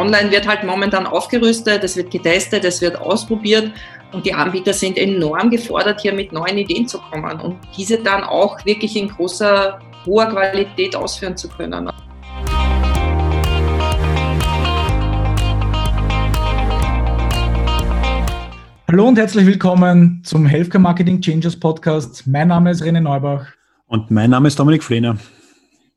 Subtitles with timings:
[0.00, 3.70] online wird halt momentan aufgerüstet, es wird getestet, es wird ausprobiert
[4.12, 8.24] und die Anbieter sind enorm gefordert, hier mit neuen Ideen zu kommen und diese dann
[8.24, 11.90] auch wirklich in großer, hoher Qualität ausführen zu können.
[18.88, 22.26] Hallo und herzlich willkommen zum Healthcare Marketing Changes Podcast.
[22.26, 23.44] Mein Name ist René Neubach.
[23.86, 25.18] Und mein Name ist Dominik Flehner.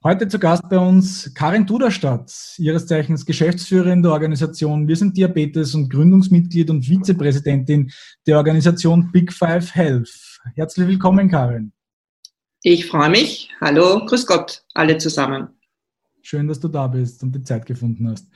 [0.06, 5.74] Heute zu Gast bei uns Karin Duderstadt, ihres Zeichens Geschäftsführerin der Organisation Wir sind Diabetes
[5.76, 7.90] und Gründungsmitglied und Vizepräsidentin
[8.28, 10.42] der Organisation Big Five Health.
[10.56, 11.72] Herzlich willkommen, Karin.
[12.64, 13.50] Ich freue mich.
[13.62, 15.48] Hallo, grüß Gott, alle zusammen.
[16.22, 18.28] Schön, dass du da bist und die Zeit gefunden hast.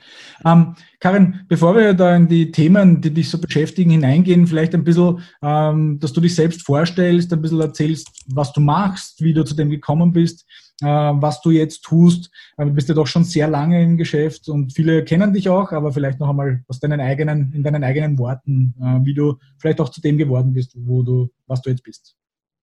[0.46, 4.84] Ähm, Karin, bevor wir da in die Themen, die dich so beschäftigen, hineingehen, vielleicht ein
[4.84, 9.44] bisschen, ähm, dass du dich selbst vorstellst, ein bisschen erzählst, was du machst, wie du
[9.44, 10.46] zu dem gekommen bist,
[10.86, 12.30] was du jetzt tust.
[12.56, 15.72] Äh, du bist ja doch schon sehr lange im Geschäft und viele kennen dich auch,
[15.72, 19.80] aber vielleicht noch einmal aus deinen eigenen, in deinen eigenen Worten, äh, wie du vielleicht
[19.80, 22.14] auch zu dem geworden bist, wo du, was du jetzt bist,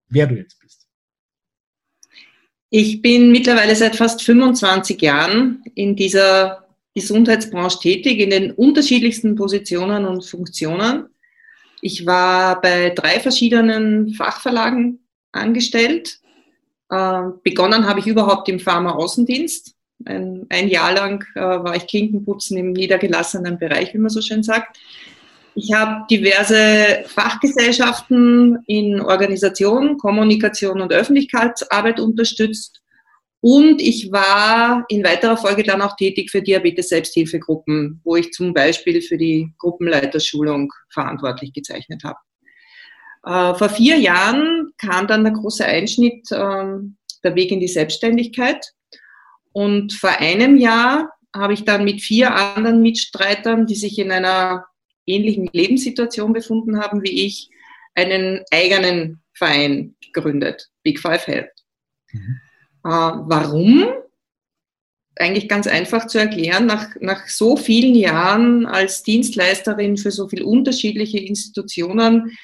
[0.09, 0.87] wer du jetzt bist.
[2.71, 10.05] Ich bin mittlerweile seit fast 25 Jahren in dieser Gesundheitsbranche tätig, in den unterschiedlichsten Positionen
[10.05, 11.07] und Funktionen.
[11.81, 15.01] Ich war bei drei verschiedenen Fachverlagen
[15.33, 16.21] angestellt.
[16.91, 19.75] Äh, begonnen habe ich überhaupt im Pharma-Außendienst.
[20.05, 24.43] Ein, ein, Jahr lang äh, war ich Klinkenputzen im niedergelassenen Bereich, wie man so schön
[24.43, 24.79] sagt.
[25.55, 32.81] Ich habe diverse Fachgesellschaften in Organisation, Kommunikation und Öffentlichkeitsarbeit unterstützt.
[33.41, 39.01] Und ich war in weiterer Folge dann auch tätig für Diabetes-Selbsthilfegruppen, wo ich zum Beispiel
[39.01, 42.17] für die Gruppenleiterschulung verantwortlich gezeichnet habe.
[43.25, 46.65] Äh, vor vier Jahren kam dann der große Einschnitt, äh,
[47.23, 48.73] der Weg in die Selbstständigkeit.
[49.53, 54.67] Und vor einem Jahr habe ich dann mit vier anderen Mitstreitern, die sich in einer
[55.07, 57.51] ähnlichen Lebenssituation befunden haben wie ich,
[57.95, 61.51] einen eigenen Verein gegründet, Big Five Health.
[62.13, 62.41] Mhm.
[62.85, 63.87] Äh, warum?
[65.17, 70.45] Eigentlich ganz einfach zu erklären, nach, nach so vielen Jahren als Dienstleisterin für so viele
[70.45, 72.37] unterschiedliche Institutionen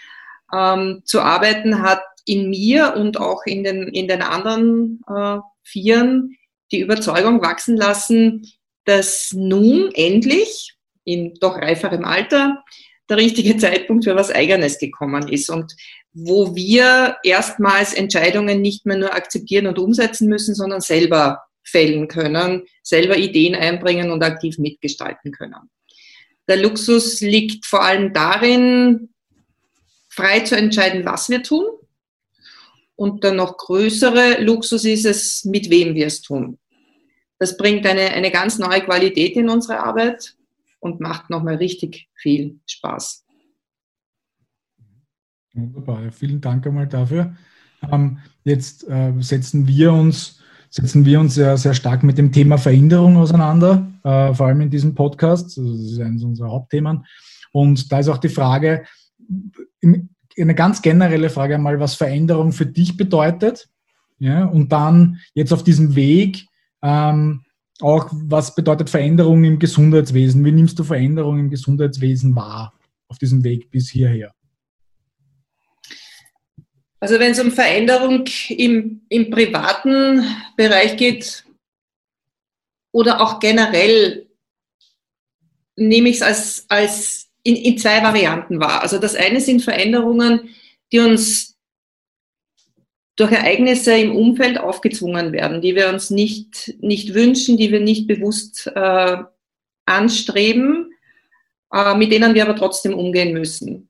[0.54, 6.36] ähm, zu arbeiten, hat in mir und auch in den, in den anderen äh, Vieren
[6.72, 8.46] die Überzeugung wachsen lassen,
[8.84, 10.74] dass nun endlich
[11.04, 12.62] in doch reiferem Alter
[13.08, 15.72] der richtige Zeitpunkt für was Eigenes gekommen ist und
[16.12, 22.64] wo wir erstmals Entscheidungen nicht mehr nur akzeptieren und umsetzen müssen, sondern selber fällen können,
[22.82, 25.70] selber Ideen einbringen und aktiv mitgestalten können.
[26.48, 29.09] Der Luxus liegt vor allem darin,
[30.10, 31.64] frei zu entscheiden, was wir tun.
[32.96, 36.58] Und der noch größere Luxus ist es, mit wem wir es tun.
[37.38, 40.36] Das bringt eine, eine ganz neue Qualität in unsere Arbeit
[40.80, 43.24] und macht nochmal richtig viel Spaß.
[45.54, 47.34] Wunderbar, vielen Dank einmal dafür.
[47.90, 50.40] Ähm, jetzt äh, setzen wir uns
[50.70, 54.70] setzen wir uns sehr, sehr stark mit dem Thema Veränderung auseinander, äh, vor allem in
[54.70, 55.58] diesem Podcast.
[55.58, 57.04] Also das ist eines unserer Hauptthemen.
[57.52, 58.84] Und da ist auch die Frage,
[59.82, 63.68] eine ganz generelle Frage einmal, was Veränderung für dich bedeutet.
[64.18, 66.46] Ja, und dann jetzt auf diesem Weg,
[66.82, 67.44] ähm,
[67.80, 70.44] auch, was bedeutet Veränderung im Gesundheitswesen?
[70.44, 72.74] Wie nimmst du Veränderung im Gesundheitswesen wahr
[73.08, 74.34] auf diesem Weg bis hierher?
[77.00, 80.22] Also wenn es um Veränderung im, im privaten
[80.56, 81.44] Bereich geht
[82.92, 84.26] oder auch generell,
[85.76, 88.82] nehme ich es als, als in, in zwei Varianten wahr.
[88.82, 90.50] Also das eine sind Veränderungen,
[90.92, 91.56] die uns
[93.16, 98.06] durch Ereignisse im Umfeld aufgezwungen werden, die wir uns nicht, nicht wünschen, die wir nicht
[98.06, 99.16] bewusst äh,
[99.84, 100.92] anstreben,
[101.72, 103.88] äh, mit denen wir aber trotzdem umgehen müssen.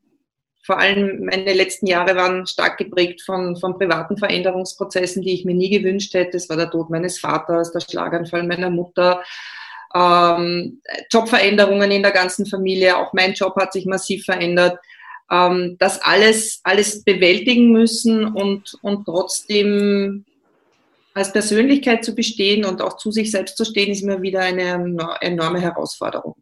[0.63, 5.55] Vor allem meine letzten Jahre waren stark geprägt von, von privaten Veränderungsprozessen, die ich mir
[5.55, 6.37] nie gewünscht hätte.
[6.37, 9.23] Es war der Tod meines Vaters, der Schlaganfall meiner Mutter,
[9.95, 10.81] ähm,
[11.13, 12.97] Jobveränderungen in der ganzen Familie.
[12.97, 14.79] Auch mein Job hat sich massiv verändert
[15.31, 20.25] ähm, das alles, alles bewältigen müssen und, und trotzdem
[21.15, 24.73] als Persönlichkeit zu bestehen und auch zu sich selbst zu stehen, ist immer wieder eine
[25.21, 26.37] enorme Herausforderung.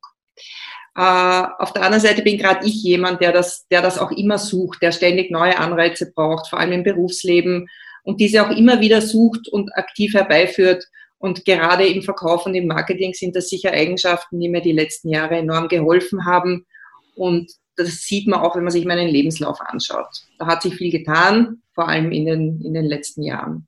[0.96, 4.38] Äh, auf der anderen Seite bin gerade ich jemand, der das, der das auch immer
[4.38, 7.68] sucht, der ständig neue Anreize braucht, vor allem im Berufsleben
[8.04, 10.84] und diese auch immer wieder sucht und aktiv herbeiführt.
[11.18, 15.08] Und gerade im Verkauf und im Marketing sind das sicher Eigenschaften, die mir die letzten
[15.08, 16.64] Jahre enorm geholfen haben
[17.18, 20.08] und das sieht man auch, wenn man sich meinen Lebenslauf anschaut.
[20.38, 23.66] Da hat sich viel getan, vor allem in den, in den letzten Jahren.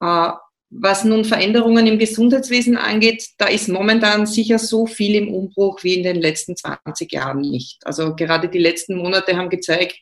[0.00, 0.30] Äh,
[0.70, 5.94] Was nun Veränderungen im Gesundheitswesen angeht, da ist momentan sicher so viel im Umbruch wie
[5.94, 7.84] in den letzten 20 Jahren nicht.
[7.84, 9.98] Also gerade die letzten Monate haben gezeigt,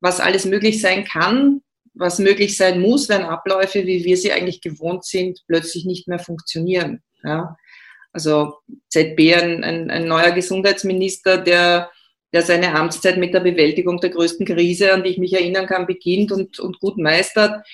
[0.00, 1.62] was alles möglich sein kann,
[1.98, 6.18] was möglich sein muss, wenn Abläufe, wie wir sie eigentlich gewohnt sind, plötzlich nicht mehr
[6.18, 7.02] funktionieren.
[7.24, 7.56] Ja?
[8.12, 8.54] Also
[8.88, 11.90] ZB, ein, ein, ein neuer Gesundheitsminister, der,
[12.32, 15.86] der seine Amtszeit mit der Bewältigung der größten Krise, an die ich mich erinnern kann,
[15.86, 17.66] beginnt und, und gut meistert.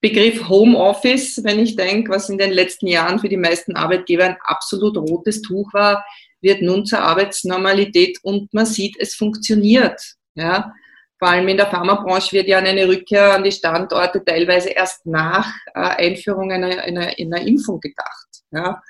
[0.00, 4.36] Begriff Homeoffice, wenn ich denke, was in den letzten Jahren für die meisten Arbeitgeber ein
[4.42, 6.04] absolut rotes Tuch war,
[6.40, 10.00] wird nun zur Arbeitsnormalität und man sieht, es funktioniert.
[10.34, 10.72] Ja?
[11.20, 15.52] Vor allem in der Pharmabranche wird ja eine Rückkehr an die Standorte teilweise erst nach
[15.74, 18.28] äh, Einführung einer, einer, einer Impfung gedacht.
[18.50, 18.80] Ja?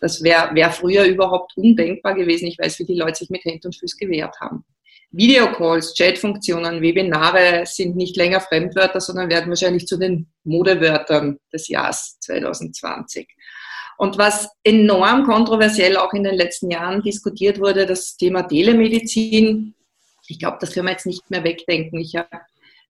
[0.00, 2.46] Das wäre wär früher überhaupt undenkbar gewesen.
[2.46, 4.64] Ich weiß, wie die Leute sich mit Händen und Füßen gewehrt haben.
[5.10, 12.18] Videocalls, Chatfunktionen, Webinare sind nicht länger Fremdwörter, sondern werden wahrscheinlich zu den Modewörtern des Jahres
[12.20, 13.26] 2020.
[13.98, 19.74] Und was enorm kontroversiell auch in den letzten Jahren diskutiert wurde, das Thema Telemedizin,
[20.30, 21.98] ich glaube, das können wir jetzt nicht mehr wegdenken.
[22.00, 22.28] Ich habe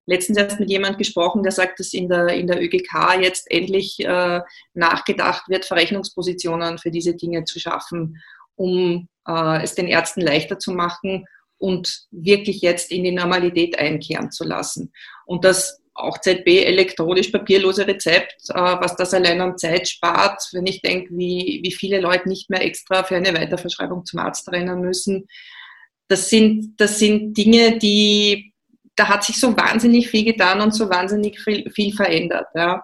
[0.05, 3.99] letztens erst mit jemand gesprochen, der sagt, dass in der, in der ÖGK jetzt endlich
[3.99, 4.41] äh,
[4.73, 8.21] nachgedacht wird, Verrechnungspositionen für diese Dinge zu schaffen,
[8.55, 11.25] um äh, es den Ärzten leichter zu machen
[11.57, 14.91] und wirklich jetzt in die Normalität einkehren zu lassen.
[15.25, 20.65] Und das auch ZB elektronisch papierlose Rezept, äh, was das allein an Zeit spart, wenn
[20.65, 24.81] ich denke, wie, wie viele Leute nicht mehr extra für eine Weiterverschreibung zum Arzt rennen
[24.81, 25.27] müssen
[26.11, 28.53] das sind, das sind Dinge, die,
[28.95, 32.47] da hat sich so wahnsinnig viel getan und so wahnsinnig viel, viel verändert.
[32.53, 32.83] Ja.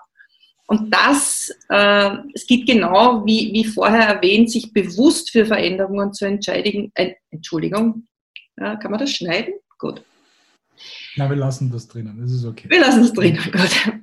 [0.67, 6.25] Und das, äh, es geht genau, wie, wie vorher erwähnt, sich bewusst für Veränderungen zu
[6.25, 6.91] entscheiden.
[6.95, 8.07] Äh, Entschuldigung,
[8.57, 9.55] ja, kann man das schneiden?
[9.77, 10.01] Gut.
[11.17, 12.69] Na, wir lassen das drinnen, das ist okay.
[12.69, 13.93] Wir lassen das drinnen, gut.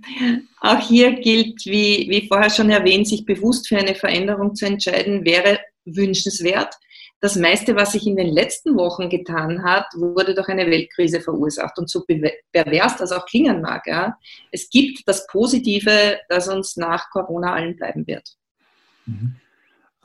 [0.60, 5.24] Auch hier gilt, wie, wie vorher schon erwähnt, sich bewusst für eine Veränderung zu entscheiden,
[5.24, 6.74] wäre wünschenswert
[7.24, 11.78] das meiste, was sich in den letzten Wochen getan hat, wurde durch eine Weltkrise verursacht.
[11.78, 12.04] Und so
[12.52, 14.18] pervers das auch klingen mag, ja,
[14.52, 18.28] es gibt das Positive, das uns nach Corona allen bleiben wird.
[19.06, 19.36] Mhm.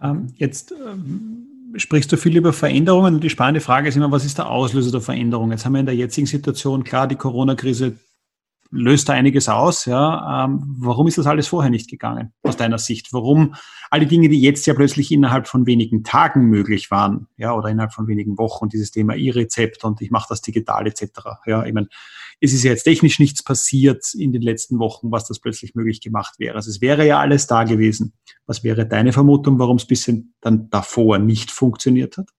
[0.01, 4.24] Ähm, jetzt ähm, sprichst du viel über Veränderungen und die spannende Frage ist immer, was
[4.24, 5.51] ist der Auslöser der Veränderung?
[5.51, 8.00] Jetzt haben wir in der jetzigen Situation klar die Corona-Krise
[8.71, 9.86] löst da einiges aus.
[9.86, 10.45] Ja.
[10.45, 13.12] Ähm, warum ist das alles vorher nicht gegangen, aus deiner Sicht?
[13.12, 13.56] Warum
[13.90, 17.94] alle Dinge, die jetzt ja plötzlich innerhalb von wenigen Tagen möglich waren, ja, oder innerhalb
[17.94, 21.08] von wenigen Wochen, dieses Thema E-Rezept und ich mache das digital etc.
[21.46, 21.88] Ja, ich meine,
[22.42, 26.02] es ist ja jetzt technisch nichts passiert in den letzten Wochen, was das plötzlich möglich
[26.02, 26.56] gemacht wäre.
[26.56, 28.14] Also es wäre ja alles da gewesen.
[28.46, 32.30] Was wäre deine Vermutung, warum es bisschen dann davor nicht funktioniert hat?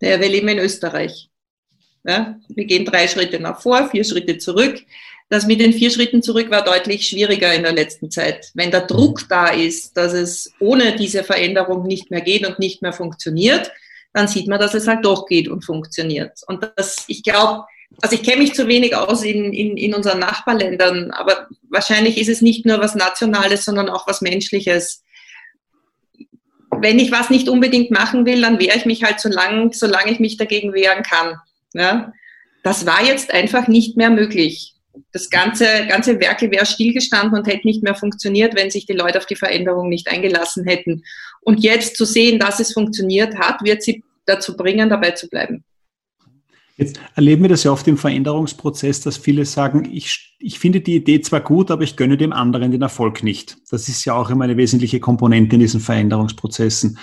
[0.00, 1.30] Naja, wir leben in Österreich.
[2.06, 4.82] Ja, wir gehen drei Schritte nach vor, vier Schritte zurück.
[5.30, 8.50] Das mit den vier Schritten zurück war deutlich schwieriger in der letzten Zeit.
[8.54, 12.82] Wenn der Druck da ist, dass es ohne diese Veränderung nicht mehr geht und nicht
[12.82, 13.72] mehr funktioniert,
[14.12, 16.40] dann sieht man, dass es halt doch geht und funktioniert.
[16.46, 17.64] Und das, ich glaube,
[18.02, 22.28] also ich kenne mich zu wenig aus in, in, in unseren Nachbarländern, aber wahrscheinlich ist
[22.28, 25.02] es nicht nur was Nationales, sondern auch was Menschliches.
[26.70, 30.12] Wenn ich was nicht unbedingt machen will, dann wehre ich mich halt so lange, solange
[30.12, 31.38] ich mich dagegen wehren kann.
[31.74, 32.12] Ja?
[32.62, 34.74] Das war jetzt einfach nicht mehr möglich.
[35.12, 39.18] Das ganze, ganze Werke wäre stillgestanden und hätte nicht mehr funktioniert, wenn sich die Leute
[39.18, 41.02] auf die Veränderung nicht eingelassen hätten.
[41.42, 45.64] Und jetzt zu sehen, dass es funktioniert hat, wird sie dazu bringen, dabei zu bleiben.
[46.76, 50.96] Jetzt erleben wir das ja oft im Veränderungsprozess, dass viele sagen, ich, ich finde die
[50.96, 53.58] Idee zwar gut, aber ich gönne dem anderen den Erfolg nicht.
[53.70, 56.98] Das ist ja auch immer eine wesentliche Komponente in diesen Veränderungsprozessen.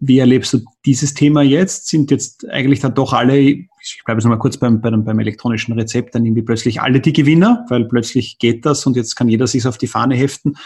[0.00, 1.86] Wie erlebst du dieses Thema jetzt?
[1.86, 5.74] Sind jetzt eigentlich dann doch alle, ich bleibe jetzt nochmal kurz beim, beim, beim elektronischen
[5.74, 9.46] Rezept, dann irgendwie plötzlich alle die Gewinner, weil plötzlich geht das und jetzt kann jeder
[9.46, 10.56] sich auf die Fahne heften?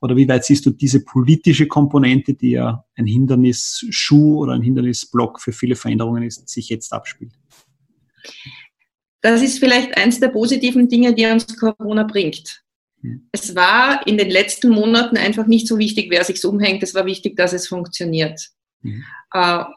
[0.00, 5.40] Oder wie weit siehst du diese politische Komponente, die ja ein Hindernisschuh oder ein Hindernisblock
[5.40, 7.32] für viele Veränderungen ist, sich jetzt abspielt?
[9.22, 12.62] Das ist vielleicht eins der positiven Dinge, die uns Corona bringt.
[13.02, 13.28] Hm.
[13.32, 16.82] Es war in den letzten Monaten einfach nicht so wichtig, wer sich umhängt.
[16.82, 18.50] Es war wichtig, dass es funktioniert.
[18.82, 19.04] Mhm.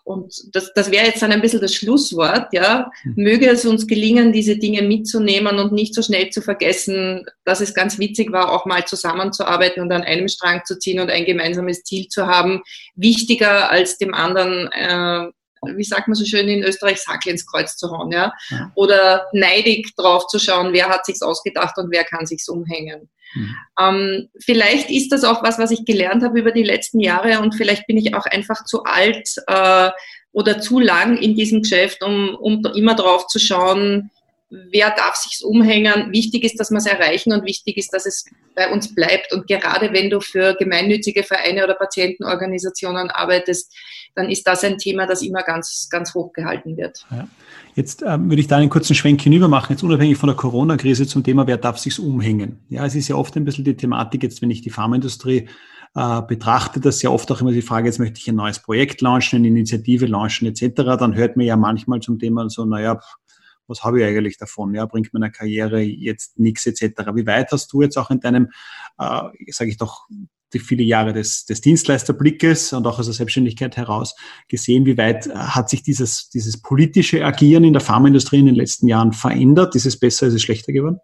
[0.03, 2.47] Und das, das wäre jetzt dann ein bisschen das Schlusswort.
[2.53, 2.89] Ja.
[3.03, 3.13] Mhm.
[3.17, 7.73] Möge es uns gelingen, diese Dinge mitzunehmen und nicht so schnell zu vergessen, dass es
[7.73, 11.83] ganz witzig war, auch mal zusammenzuarbeiten und an einem Strang zu ziehen und ein gemeinsames
[11.83, 12.61] Ziel zu haben.
[12.95, 17.75] Wichtiger als dem anderen äh, wie sagt man so schön in Österreich, Sackel ins Kreuz
[17.75, 18.33] zu hauen, ja?
[18.49, 18.71] ja.
[18.75, 23.09] Oder neidig drauf zu schauen, wer hat sich's ausgedacht und wer kann sich's umhängen.
[23.33, 23.55] Mhm.
[23.79, 27.55] Ähm, vielleicht ist das auch was, was ich gelernt habe über die letzten Jahre und
[27.55, 29.89] vielleicht bin ich auch einfach zu alt äh,
[30.31, 34.11] oder zu lang in diesem Geschäft, um, um immer drauf zu schauen,
[34.49, 36.11] wer darf sich's umhängen.
[36.11, 39.31] Wichtig ist, dass wir es erreichen und wichtig ist, dass es bei uns bleibt.
[39.33, 43.71] Und gerade wenn du für gemeinnützige Vereine oder Patientenorganisationen arbeitest,
[44.15, 47.05] dann ist das ein Thema, das immer ganz, ganz hoch gehalten wird.
[47.11, 47.27] Ja.
[47.75, 51.07] Jetzt ähm, würde ich da einen kurzen Schwenk hinüber machen, jetzt unabhängig von der Corona-Krise
[51.07, 52.59] zum Thema, wer darf sich's umhängen?
[52.69, 55.47] Ja, es ist ja oft ein bisschen die Thematik jetzt, wenn ich die Pharmaindustrie
[55.95, 59.01] äh, betrachte, das ja oft auch immer die Frage, jetzt möchte ich ein neues Projekt
[59.01, 62.99] launchen, eine Initiative launchen etc., dann hört mir ja manchmal zum Thema so, naja,
[63.67, 64.73] was habe ich eigentlich davon?
[64.73, 67.11] Ja, bringt meiner Karriere jetzt nichts etc.
[67.13, 68.49] Wie weit hast du jetzt auch in deinem,
[68.97, 70.07] äh, sage ich doch,
[70.53, 74.15] die viele Jahre des, des Dienstleisterblickes und auch aus der Selbstständigkeit heraus
[74.47, 78.55] gesehen, wie weit äh, hat sich dieses, dieses politische Agieren in der Pharmaindustrie in den
[78.55, 79.75] letzten Jahren verändert?
[79.75, 80.99] Ist es besser, ist es schlechter geworden?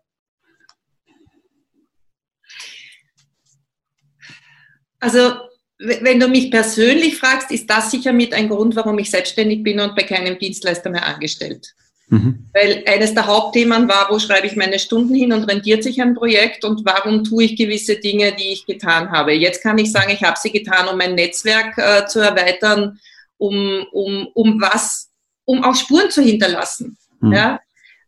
[5.00, 5.34] Also
[5.78, 9.80] wenn du mich persönlich fragst, ist das sicher mit ein Grund, warum ich selbstständig bin
[9.80, 11.76] und bei keinem Dienstleister mehr angestellt.
[12.08, 12.50] Mhm.
[12.54, 16.14] Weil eines der Hauptthemen war, wo schreibe ich meine Stunden hin und rentiert sich ein
[16.14, 19.34] Projekt und warum tue ich gewisse Dinge, die ich getan habe.
[19.34, 23.00] Jetzt kann ich sagen, ich habe sie getan, um mein Netzwerk äh, zu erweitern,
[23.38, 25.10] um, um, um was,
[25.46, 26.98] um auch Spuren zu hinterlassen.
[27.22, 27.34] Mhm.
[27.34, 27.60] Ja?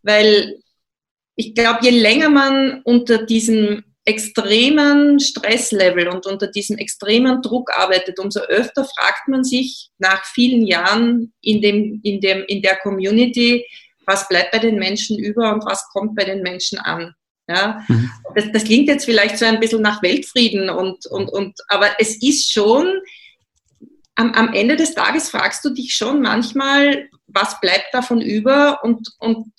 [0.03, 0.59] Weil
[1.35, 8.19] ich glaube, je länger man unter diesem extremen Stresslevel und unter diesem extremen Druck arbeitet,
[8.19, 13.65] umso öfter fragt man sich nach vielen Jahren in, dem, in, dem, in der Community,
[14.07, 17.13] was bleibt bei den Menschen über und was kommt bei den Menschen an.
[17.49, 18.09] Ja, mhm.
[18.35, 22.21] das, das, klingt jetzt vielleicht so ein bisschen nach Weltfrieden und, und, und aber es
[22.21, 22.99] ist schon,
[24.15, 29.13] am, am Ende des Tages fragst du dich schon manchmal, was bleibt davon über und,
[29.19, 29.53] und,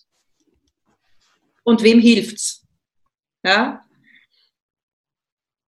[1.63, 2.67] und wem hilft's?
[3.43, 3.83] Ja,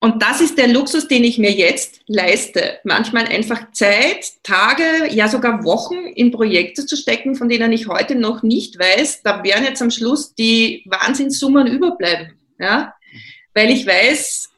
[0.03, 2.79] und das ist der Luxus, den ich mir jetzt leiste.
[2.85, 8.15] Manchmal einfach Zeit, Tage, ja sogar Wochen in Projekte zu stecken, von denen ich heute
[8.15, 12.39] noch nicht weiß, da werden jetzt am Schluss die Wahnsinnssummen überbleiben.
[12.59, 12.95] Ja?
[13.53, 14.49] Weil ich weiß,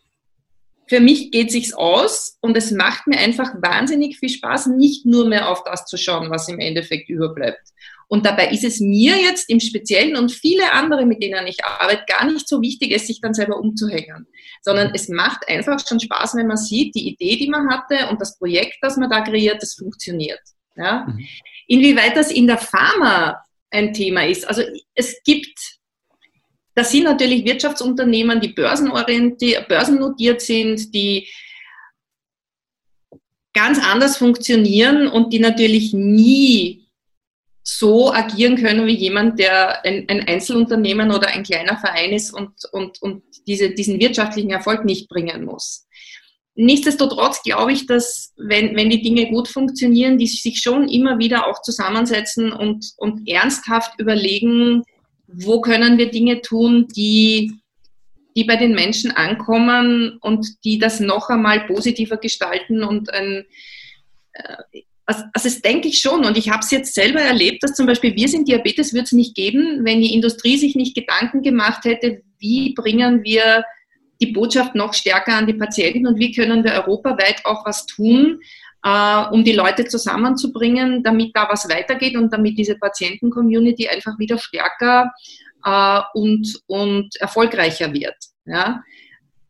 [0.86, 5.26] für mich geht sich's aus und es macht mir einfach wahnsinnig viel Spaß, nicht nur
[5.26, 7.71] mehr auf das zu schauen, was im Endeffekt überbleibt.
[8.12, 12.04] Und dabei ist es mir jetzt im Speziellen und viele andere, mit denen ich arbeite,
[12.06, 14.26] gar nicht so wichtig, es sich dann selber umzuhängen,
[14.60, 18.20] sondern es macht einfach schon Spaß, wenn man sieht, die Idee, die man hatte und
[18.20, 20.42] das Projekt, das man da kreiert, das funktioniert.
[20.76, 21.06] Ja?
[21.08, 21.26] Mhm.
[21.68, 24.46] Inwieweit das in der Pharma ein Thema ist.
[24.46, 24.62] Also
[24.94, 25.58] es gibt,
[26.74, 31.26] das sind natürlich Wirtschaftsunternehmen, die börsenorientiert, börsennotiert sind, die
[33.54, 36.81] ganz anders funktionieren und die natürlich nie
[37.62, 42.52] so agieren können wie jemand, der ein, ein, Einzelunternehmen oder ein kleiner Verein ist und,
[42.72, 45.86] und, und diese, diesen wirtschaftlichen Erfolg nicht bringen muss.
[46.54, 51.46] Nichtsdestotrotz glaube ich, dass wenn, wenn die Dinge gut funktionieren, die sich schon immer wieder
[51.46, 54.82] auch zusammensetzen und, und ernsthaft überlegen,
[55.26, 57.52] wo können wir Dinge tun, die,
[58.36, 63.46] die bei den Menschen ankommen und die das noch einmal positiver gestalten und ein,
[64.34, 66.24] äh, also, also das denke ich schon.
[66.24, 69.12] Und ich habe es jetzt selber erlebt, dass zum Beispiel wir sind Diabetes wird es
[69.12, 73.64] nicht geben, wenn die Industrie sich nicht Gedanken gemacht hätte, wie bringen wir
[74.20, 78.40] die Botschaft noch stärker an die Patienten und wie können wir europaweit auch was tun,
[78.84, 84.38] äh, um die Leute zusammenzubringen, damit da was weitergeht und damit diese Patienten-Community einfach wieder
[84.38, 85.12] stärker
[85.64, 88.16] äh, und, und erfolgreicher wird.
[88.46, 88.82] Ja?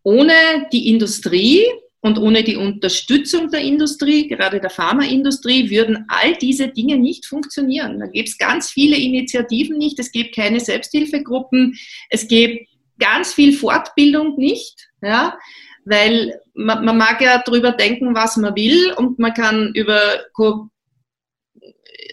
[0.03, 0.33] Ohne
[0.73, 1.67] die Industrie
[2.03, 8.01] und ohne die Unterstützung der Industrie, gerade der Pharmaindustrie, würden all diese Dinge nicht funktionieren.
[8.01, 11.79] Da gäbe es ganz viele Initiativen nicht, es gibt keine Selbsthilfegruppen,
[12.11, 12.69] es gibt
[12.99, 15.39] ganz viel Fortbildung nicht, ja,
[15.85, 20.01] weil man, man mag ja darüber denken, was man will und man kann über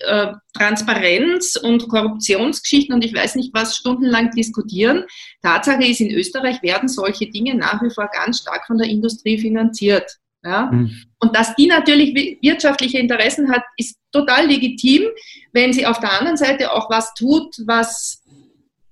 [0.01, 5.05] äh, Transparenz und Korruptionsgeschichten und ich weiß nicht was stundenlang diskutieren.
[5.41, 9.37] Tatsache ist, in Österreich werden solche Dinge nach wie vor ganz stark von der Industrie
[9.37, 10.17] finanziert.
[10.43, 10.71] Ja?
[10.71, 10.91] Mhm.
[11.19, 15.03] Und dass die natürlich wirtschaftliche Interessen hat, ist total legitim,
[15.53, 18.23] wenn sie auf der anderen Seite auch was tut, was,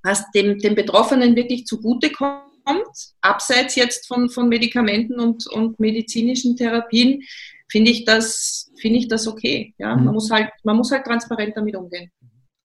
[0.03, 2.43] was dem, dem Betroffenen wirklich zugutekommt,
[3.21, 7.23] abseits jetzt von, von Medikamenten und, und medizinischen Therapien,
[7.69, 9.73] finde ich das, finde ich das okay.
[9.77, 9.95] Ja?
[9.95, 10.05] Mhm.
[10.05, 12.09] Man, muss halt, man muss halt transparent damit umgehen.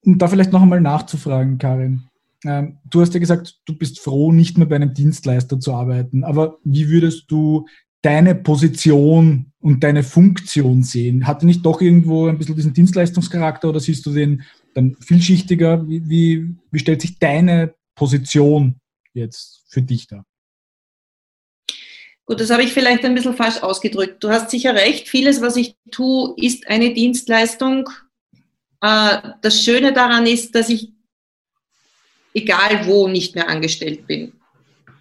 [0.05, 2.03] Um da vielleicht noch einmal nachzufragen, Karin.
[2.45, 6.25] Ähm, du hast ja gesagt, du bist froh, nicht mehr bei einem Dienstleister zu arbeiten.
[6.25, 7.67] Aber wie würdest du
[8.03, 11.27] deine Position und deine Funktion sehen?
[11.27, 14.43] Hat er nicht doch irgendwo ein bisschen diesen Dienstleistungscharakter oder siehst du den
[14.75, 15.89] dann vielschichtiger?
[15.89, 18.77] Wie, wie, wie stellt sich deine Position
[19.15, 20.25] jetzt für dich dar?
[22.25, 24.23] Gut, das habe ich vielleicht ein bisschen falsch ausgedrückt.
[24.23, 27.89] Du hast sicher recht, vieles, was ich tue, ist eine Dienstleistung.
[28.81, 30.93] Äh, das Schöne daran ist, dass ich
[32.35, 34.33] egal wo, nicht mehr angestellt bin.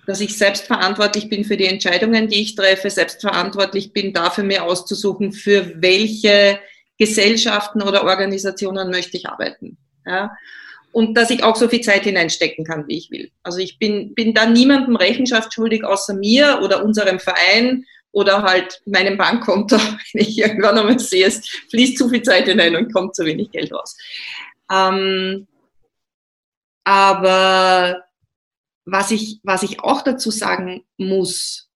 [0.07, 5.31] Dass ich selbstverantwortlich bin für die Entscheidungen, die ich treffe, selbstverantwortlich bin dafür, mir auszusuchen,
[5.31, 6.59] für welche
[6.97, 9.77] Gesellschaften oder Organisationen möchte ich arbeiten.
[10.05, 10.35] Ja?
[10.91, 13.31] Und dass ich auch so viel Zeit hineinstecken kann, wie ich will.
[13.43, 18.81] Also ich bin, bin da niemandem Rechenschaft schuldig, außer mir oder unserem Verein oder halt
[18.85, 19.77] meinem Bankkonto,
[20.13, 23.51] wenn ich irgendwann einmal sehe, es fließt zu viel Zeit hinein und kommt zu wenig
[23.51, 23.97] Geld raus.
[24.71, 25.47] Ähm,
[26.83, 28.03] aber
[28.85, 31.69] was ich, was ich auch dazu sagen muss,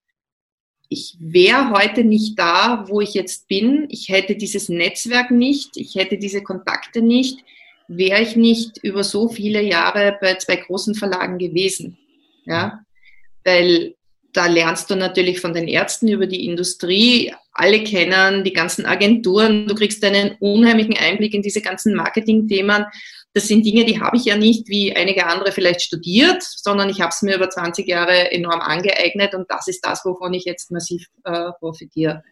[0.90, 3.88] ich wäre heute nicht da, wo ich jetzt bin.
[3.90, 7.40] Ich hätte dieses Netzwerk nicht, ich hätte diese Kontakte nicht,
[7.88, 11.98] wäre ich nicht über so viele Jahre bei zwei großen Verlagen gewesen.
[12.46, 12.80] Ja,
[13.44, 13.96] weil
[14.36, 17.34] da lernst du natürlich von den Ärzten über die Industrie.
[17.54, 19.68] Alle kennen die ganzen Agenturen.
[19.68, 22.86] Du kriegst einen unheimlichen Einblick in diese ganzen Marketing-Themen.
[23.34, 27.02] Das sind Dinge, die habe ich ja nicht wie einige andere vielleicht studiert, sondern ich
[27.02, 30.72] habe es mir über 20 Jahre enorm angeeignet und das ist das, wovon ich jetzt
[30.72, 32.24] massiv äh, profitiere.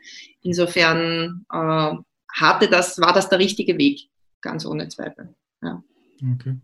[0.42, 1.92] Insofern äh,
[2.34, 4.10] hatte das, war das der richtige Weg,
[4.42, 5.36] ganz ohne Zweifel.
[5.64, 5.84] Ja.
[6.34, 6.58] Okay.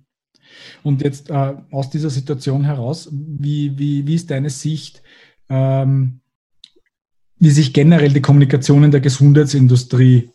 [0.84, 5.04] Und jetzt äh, aus dieser Situation heraus, wie, wie, wie ist deine Sicht,
[5.50, 6.22] ähm,
[7.38, 10.30] wie sich generell die Kommunikation in der Gesundheitsindustrie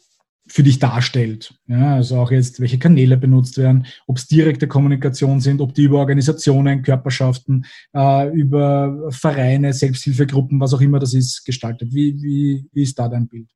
[0.46, 1.54] für dich darstellt.
[1.66, 5.84] Ja, also auch jetzt, welche Kanäle benutzt werden, ob es direkte Kommunikation sind, ob die
[5.84, 11.94] über Organisationen, Körperschaften, äh, über Vereine, Selbsthilfegruppen, was auch immer das ist, gestaltet.
[11.94, 13.48] Wie, wie, wie ist da dein Bild?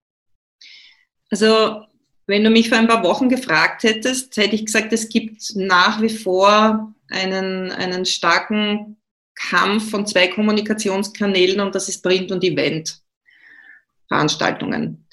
[1.31, 1.85] Also,
[2.29, 6.03] wenn du mich vor ein paar Wochen gefragt hättest, hätte ich gesagt, es gibt nach
[6.03, 8.99] wie vor einen, einen starken
[9.35, 13.01] Kampf von zwei Kommunikationskanälen und das ist Print und Event.
[14.09, 15.07] Veranstaltungen.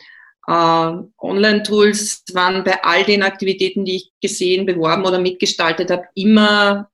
[0.48, 6.92] Uh, Online-Tools waren bei all den Aktivitäten, die ich gesehen, beworben oder mitgestaltet habe, immer,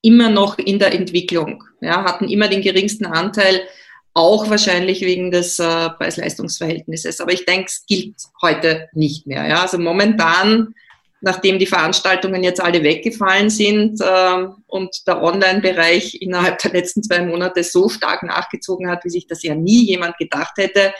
[0.00, 1.64] immer noch in der Entwicklung.
[1.80, 3.66] Ja, hatten immer den geringsten Anteil,
[4.14, 7.20] auch wahrscheinlich wegen des uh, Preis-Leistungs-Verhältnisses.
[7.20, 9.46] Aber ich denke, es gilt heute nicht mehr.
[9.46, 10.74] Ja, also momentan
[11.24, 17.24] nachdem die Veranstaltungen jetzt alle weggefallen sind äh, und der Online-Bereich innerhalb der letzten zwei
[17.24, 20.92] Monate so stark nachgezogen hat, wie sich das ja nie jemand gedacht hätte,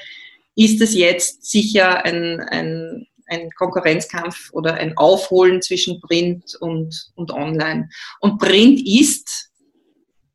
[0.56, 7.30] ist es jetzt sicher ein, ein, ein Konkurrenzkampf oder ein Aufholen zwischen Print und, und
[7.30, 7.90] Online.
[8.20, 9.50] Und Print ist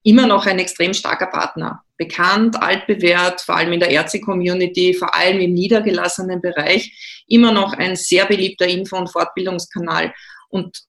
[0.04, 1.84] immer noch ein extrem starker Partner.
[2.00, 7.98] Bekannt, altbewährt, vor allem in der Ärzte-Community, vor allem im niedergelassenen Bereich, immer noch ein
[7.98, 10.14] sehr beliebter Info- und Fortbildungskanal.
[10.48, 10.80] Und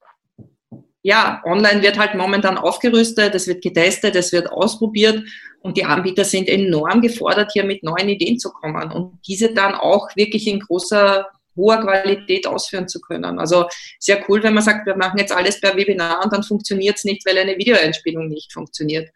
[1.02, 5.24] ja, online wird halt momentan aufgerüstet, es wird getestet, es wird ausprobiert
[5.62, 9.74] und die Anbieter sind enorm gefordert, hier mit neuen Ideen zu kommen und diese dann
[9.74, 13.38] auch wirklich in großer hoher Qualität ausführen zu können.
[13.38, 13.66] Also
[13.98, 17.04] sehr cool, wenn man sagt, wir machen jetzt alles per Webinar und dann funktioniert es
[17.04, 19.10] nicht, weil eine Videoeinspielung nicht funktioniert.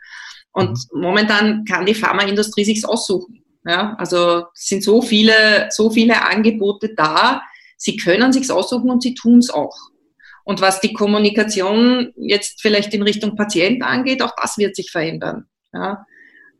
[0.54, 1.00] Und mhm.
[1.00, 3.44] momentan kann die Pharmaindustrie sich's aussuchen.
[3.66, 7.42] Ja, also sind so viele, so viele Angebote da.
[7.76, 9.76] Sie können sich's aussuchen und sie tun's auch.
[10.44, 15.46] Und was die Kommunikation jetzt vielleicht in Richtung Patient angeht, auch das wird sich verändern.
[15.72, 16.06] Ja.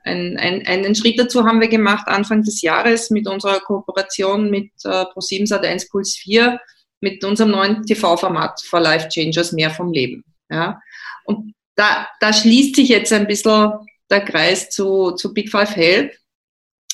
[0.02, 4.70] Ein, ein, einen Schritt dazu haben wir gemacht Anfang des Jahres mit unserer Kooperation mit
[4.85, 6.59] äh, Pro7 Sat1 Puls 4
[7.00, 10.24] mit unserem neuen TV-Format for Life Changers mehr vom Leben.
[10.50, 10.80] Ja.
[11.24, 13.72] Und da, da schließt sich jetzt ein bisschen
[14.10, 16.12] der Kreis zu, zu Big Five Health,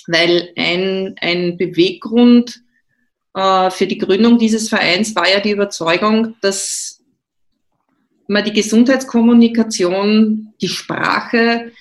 [0.07, 2.61] weil ein, ein Beweggrund
[3.35, 7.03] äh, für die Gründung dieses Vereins war ja die Überzeugung, dass
[8.27, 11.73] man die Gesundheitskommunikation, die Sprache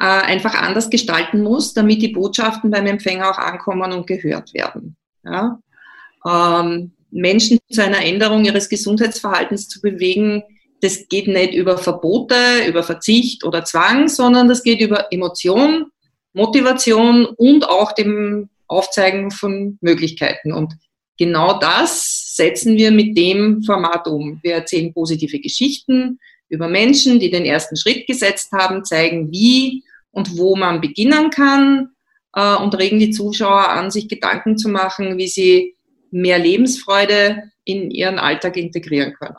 [0.00, 4.96] äh, einfach anders gestalten muss, damit die Botschaften beim Empfänger auch ankommen und gehört werden.
[5.24, 5.60] Ja?
[6.26, 10.42] Ähm, Menschen zu einer Änderung ihres Gesundheitsverhaltens zu bewegen,
[10.80, 15.86] das geht nicht über Verbote, über Verzicht oder Zwang, sondern das geht über Emotion,
[16.32, 20.52] Motivation und auch dem Aufzeigen von Möglichkeiten.
[20.52, 20.74] Und
[21.18, 24.38] genau das setzen wir mit dem Format um.
[24.42, 30.38] Wir erzählen positive Geschichten über Menschen, die den ersten Schritt gesetzt haben, zeigen, wie und
[30.38, 31.90] wo man beginnen kann
[32.34, 35.74] äh, und regen die Zuschauer an, sich Gedanken zu machen, wie sie
[36.10, 39.34] mehr Lebensfreude in ihren Alltag integrieren können.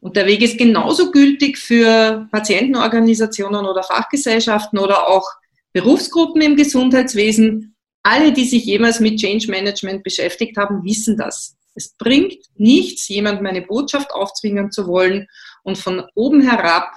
[0.00, 5.26] Und der Weg ist genauso gültig für Patientenorganisationen oder Fachgesellschaften oder auch
[5.72, 7.74] Berufsgruppen im Gesundheitswesen.
[8.02, 11.56] Alle, die sich jemals mit Change Management beschäftigt haben, wissen das.
[11.74, 15.28] Es bringt nichts, jemandem eine Botschaft aufzwingen zu wollen
[15.62, 16.92] und von oben herab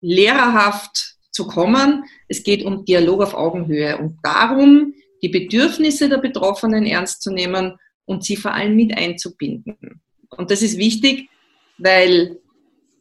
[0.00, 2.04] lehrerhaft zu kommen.
[2.28, 7.78] Es geht um Dialog auf Augenhöhe und darum, die Bedürfnisse der Betroffenen ernst zu nehmen
[8.04, 10.02] und sie vor allem mit einzubinden.
[10.28, 11.28] Und das ist wichtig,
[11.78, 12.38] weil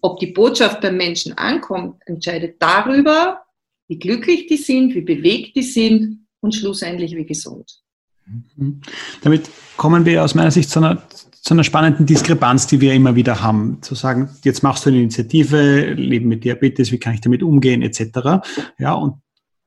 [0.02, 3.42] ob die Botschaft beim Menschen ankommt, entscheidet darüber,
[3.88, 7.84] wie glücklich die sind, wie bewegt die sind und schlussendlich wie gesund.
[8.26, 8.82] Mhm.
[9.22, 13.16] Damit kommen wir aus meiner Sicht zu einer, zu einer spannenden Diskrepanz, die wir immer
[13.16, 13.82] wieder haben.
[13.82, 17.82] Zu sagen, jetzt machst du eine Initiative, Leben mit Diabetes, wie kann ich damit umgehen,
[17.82, 18.46] etc.
[18.78, 19.16] Ja, und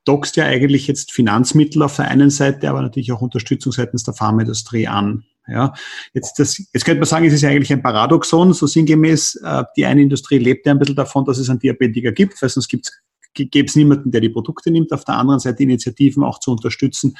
[0.05, 4.13] dockst ja eigentlich jetzt Finanzmittel auf der einen Seite, aber natürlich auch Unterstützung seitens der
[4.13, 5.23] Pharmaindustrie an.
[5.47, 5.73] Ja,
[6.13, 9.63] jetzt, das, jetzt könnte man sagen, es ist ja eigentlich ein Paradoxon, so sinngemäß, äh,
[9.77, 12.67] die eine Industrie lebt ja ein bisschen davon, dass es einen Diabetiker gibt, weil sonst
[13.33, 14.91] gäbe es niemanden, der die Produkte nimmt.
[14.91, 17.17] Auf der anderen Seite Initiativen auch zu unterstützen,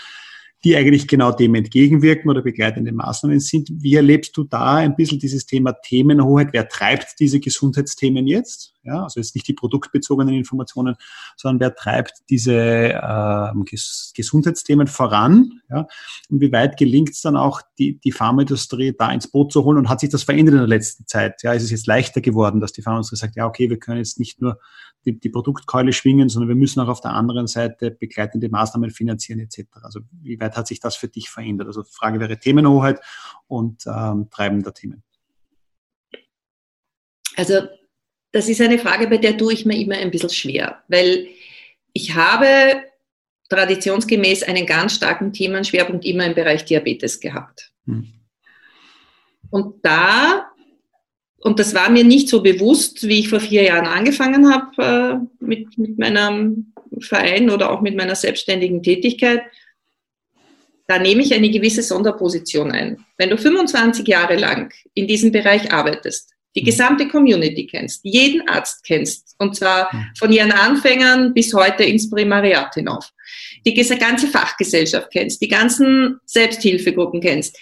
[0.63, 3.69] die eigentlich genau dem entgegenwirken oder begleitende Maßnahmen sind.
[3.71, 6.49] Wie erlebst du da ein bisschen dieses Thema Themenhoheit?
[6.51, 8.73] Wer treibt diese Gesundheitsthemen jetzt?
[8.83, 10.95] Ja, also jetzt nicht die produktbezogenen Informationen,
[11.35, 13.51] sondern wer treibt diese äh,
[14.15, 15.61] Gesundheitsthemen voran?
[15.69, 15.87] Ja?
[16.29, 19.77] Und wie weit gelingt es dann auch, die, die Pharmaindustrie da ins Boot zu holen?
[19.77, 21.43] Und hat sich das verändert in der letzten Zeit?
[21.43, 24.19] Ja, ist es jetzt leichter geworden, dass die Pharmaindustrie sagt, ja, okay, wir können jetzt
[24.19, 24.57] nicht nur
[25.07, 29.39] die, die Produktkeule schwingen, sondern wir müssen auch auf der anderen Seite begleitende Maßnahmen finanzieren
[29.39, 29.63] etc.
[29.81, 31.67] Also wie weit hat sich das für dich verändert?
[31.67, 32.99] Also Frage wäre Themenhoheit
[33.47, 35.03] und ähm, Treiben der Themen.
[37.35, 37.67] Also
[38.31, 41.27] das ist eine Frage, bei der tue ich mir immer ein bisschen schwer, weil
[41.93, 42.83] ich habe
[43.49, 47.71] traditionsgemäß einen ganz starken Themenschwerpunkt immer im Bereich Diabetes gehabt.
[47.85, 48.11] Hm.
[49.49, 50.46] Und da
[51.39, 55.43] und das war mir nicht so bewusst, wie ich vor vier Jahren angefangen habe äh,
[55.45, 59.41] mit, mit meinem Verein oder auch mit meiner selbstständigen Tätigkeit.
[60.87, 63.05] Da nehme ich eine gewisse Sonderposition ein.
[63.17, 66.65] Wenn du 25 Jahre lang in diesem Bereich arbeitest, die mhm.
[66.65, 70.05] gesamte Community kennst, jeden Arzt kennst, und zwar mhm.
[70.17, 73.11] von ihren Anfängern bis heute ins Primariat hinauf,
[73.65, 77.59] die ganze Fachgesellschaft kennst, die ganzen Selbsthilfegruppen kennst,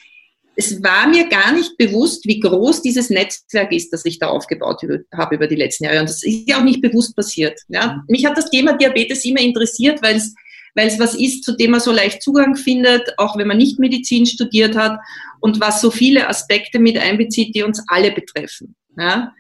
[0.55, 4.81] es war mir gar nicht bewusst, wie groß dieses Netzwerk ist, das ich da aufgebaut
[5.13, 5.99] habe über die letzten Jahre.
[5.99, 7.59] Und das ist ja auch nicht bewusst passiert.
[7.67, 8.03] Ja.
[8.07, 10.33] Mich hat das Thema Diabetes immer interessiert, weil es
[10.77, 13.79] weil es was ist, zu dem man so leicht Zugang findet, auch wenn man nicht
[13.79, 14.99] Medizin studiert hat
[15.39, 18.75] und was so viele Aspekte mit einbezieht, die uns alle betreffen.
[18.97, 19.33] Ja.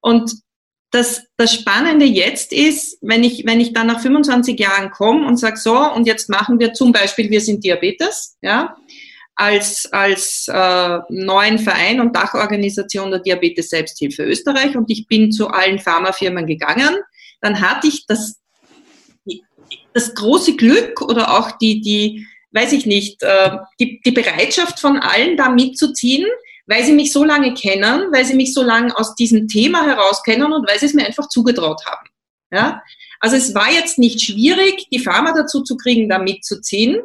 [0.00, 0.32] Und
[0.92, 5.36] das, das Spannende jetzt ist, wenn ich, wenn ich dann nach 25 Jahren komme und
[5.36, 8.76] sage, so, und jetzt machen wir zum Beispiel, wir sind Diabetes, ja,
[9.36, 15.48] als, als äh, neuen Verein und Dachorganisation der Diabetes Selbsthilfe Österreich und ich bin zu
[15.48, 16.96] allen Pharmafirmen gegangen.
[17.42, 18.40] Dann hatte ich das,
[19.92, 24.98] das große Glück oder auch die, die weiß ich nicht, äh, die, die Bereitschaft von
[24.98, 26.26] allen da mitzuziehen,
[26.66, 30.22] weil sie mich so lange kennen, weil sie mich so lange aus diesem Thema heraus
[30.22, 32.08] kennen und weil sie es mir einfach zugetraut haben.
[32.50, 32.82] Ja?
[33.20, 36.96] Also es war jetzt nicht schwierig, die Pharma dazu zu kriegen, da mitzuziehen,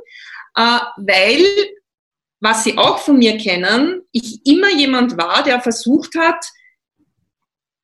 [0.55, 1.45] äh, weil
[2.41, 6.43] was Sie auch von mir kennen, ich immer jemand war, der versucht hat,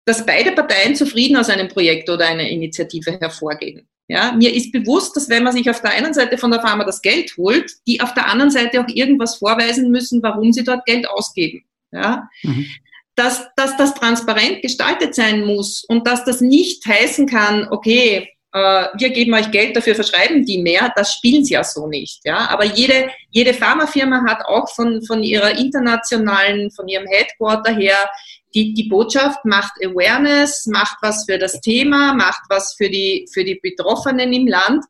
[0.05, 3.87] dass beide Parteien zufrieden aus einem Projekt oder einer Initiative hervorgehen.
[4.09, 6.85] Ja, mir ist bewusst, dass wenn man sich auf der einen Seite von der Pharma
[6.85, 10.85] das Geld holt, die auf der anderen Seite auch irgendwas vorweisen müssen, warum sie dort
[10.85, 11.65] Geld ausgeben.
[11.91, 12.65] Ja, mhm.
[13.15, 19.09] dass, dass das transparent gestaltet sein muss und dass das nicht heißen kann, okay, wir
[19.09, 22.21] geben euch Geld, dafür verschreiben die mehr, das spielen sie ja so nicht.
[22.23, 22.49] Ja?
[22.49, 28.09] Aber jede, jede Pharmafirma hat auch von, von ihrer internationalen, von ihrem Headquarter her
[28.53, 33.43] die, die Botschaft, macht Awareness, macht was für das Thema, macht was für die, für
[33.43, 34.85] die Betroffenen im Land.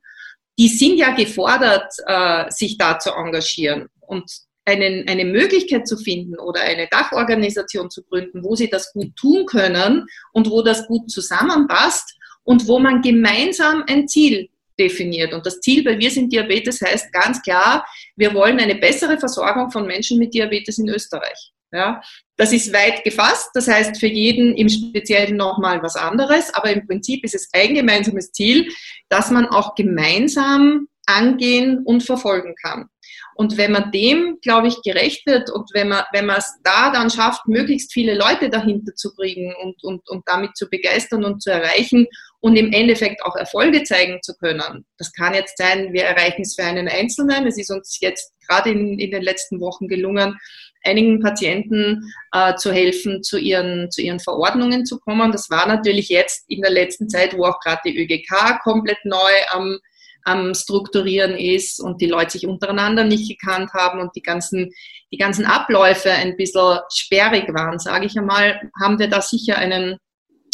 [0.59, 3.87] Die sind ja gefordert, äh, sich da zu engagieren.
[3.99, 4.31] Und
[4.67, 9.45] einen, eine Möglichkeit zu finden oder eine Dachorganisation zu gründen, wo sie das gut tun
[9.45, 12.16] können und wo das gut zusammenpasst,
[12.47, 15.33] und wo man gemeinsam ein Ziel definiert.
[15.33, 19.69] Und das Ziel bei Wir sind Diabetes heißt ganz klar, wir wollen eine bessere Versorgung
[19.69, 21.51] von Menschen mit Diabetes in Österreich.
[21.73, 22.01] Ja,
[22.37, 26.87] das ist weit gefasst, das heißt für jeden im Speziellen nochmal was anderes, aber im
[26.87, 28.71] Prinzip ist es ein gemeinsames Ziel,
[29.09, 32.87] dass man auch gemeinsam angehen und verfolgen kann.
[33.35, 36.91] Und wenn man dem, glaube ich, gerecht wird und wenn man, wenn man es da
[36.91, 41.43] dann schafft, möglichst viele Leute dahinter zu kriegen und, und, und damit zu begeistern und
[41.43, 42.07] zu erreichen
[42.39, 44.85] und im Endeffekt auch Erfolge zeigen zu können.
[44.97, 47.47] Das kann jetzt sein, wir erreichen es für einen Einzelnen.
[47.47, 50.37] Es ist uns jetzt gerade in, in den letzten Wochen gelungen,
[50.83, 55.31] einigen Patienten äh, zu helfen, zu ihren, zu ihren Verordnungen zu kommen.
[55.31, 59.31] Das war natürlich jetzt in der letzten Zeit, wo auch gerade die ÖGK komplett neu
[59.49, 59.79] am
[60.27, 64.71] am Strukturieren ist und die Leute sich untereinander nicht gekannt haben und die ganzen,
[65.11, 69.97] die ganzen Abläufe ein bisschen sperrig waren, sage ich einmal, haben wir da sicher einen,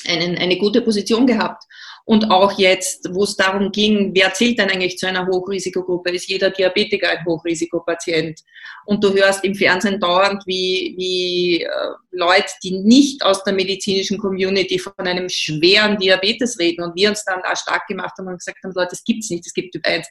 [0.08, 1.63] einen, eine gute Position gehabt.
[2.06, 6.12] Und auch jetzt, wo es darum ging, wer zählt denn eigentlich zu einer Hochrisikogruppe?
[6.12, 8.42] Ist jeder Diabetiker ein Hochrisikopatient?
[8.86, 11.70] Und du hörst im Fernsehen dauernd, wie, wie äh,
[12.12, 17.24] Leute, die nicht aus der medizinischen Community von einem schweren Diabetes reden und wir uns
[17.24, 19.86] dann da stark gemacht haben und gesagt haben, Leute, das gibt's nicht, es gibt Typ
[19.86, 20.06] 1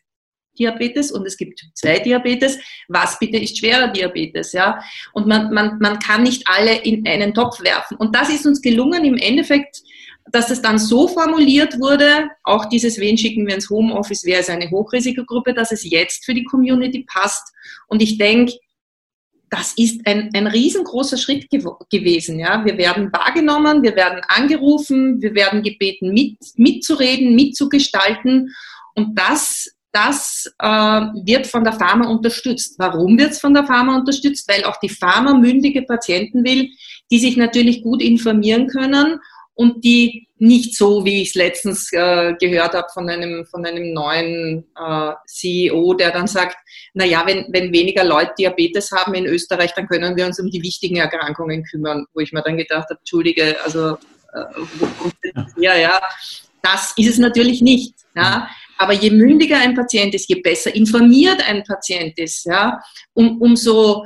[0.59, 2.59] Diabetes und es gibt Typ 2 Diabetes.
[2.89, 4.53] Was bitte ist schwerer Diabetes?
[4.53, 4.83] Ja?
[5.13, 7.97] Und man, man, man kann nicht alle in einen Topf werfen.
[7.97, 9.83] Und das ist uns gelungen im Endeffekt,
[10.31, 14.51] dass es dann so formuliert wurde, auch dieses Wen schicken wir ins Homeoffice, wer ist
[14.51, 17.53] eine Hochrisikogruppe, dass es jetzt für die Community passt.
[17.89, 18.53] Und ich denke,
[19.51, 22.39] das ist ein, ein riesengroßer Schritt gew gewesen.
[22.39, 22.65] Ja?
[22.65, 28.55] Wir werden wahrgenommen, wir werden angerufen, wir werden gebeten, mit, mitzureden, mitzugestalten.
[28.95, 32.77] Und das das äh, wird von der Pharma unterstützt.
[32.79, 34.49] Warum wird es von der Pharma unterstützt?
[34.49, 36.71] Weil auch die Pharma mündige Patienten will,
[37.11, 39.21] die sich natürlich gut informieren können
[39.55, 43.93] und die nicht so, wie ich es letztens äh, gehört habe von einem, von einem
[43.93, 46.57] neuen äh, CEO, der dann sagt,
[46.95, 50.51] na ja, wenn, wenn weniger Leute Diabetes haben in Österreich, dann können wir uns um
[50.51, 53.91] die wichtigen Erkrankungen kümmern, wo ich mir dann gedacht habe, entschuldige, also
[54.33, 54.45] äh,
[54.79, 56.01] wo kommt das her, ja?
[56.63, 57.95] Das ist es natürlich nicht.
[58.17, 58.49] Ja?
[58.83, 62.83] Aber je mündiger ein Patient ist, je besser informiert ein Patient ist, ja,
[63.15, 64.05] um, umso,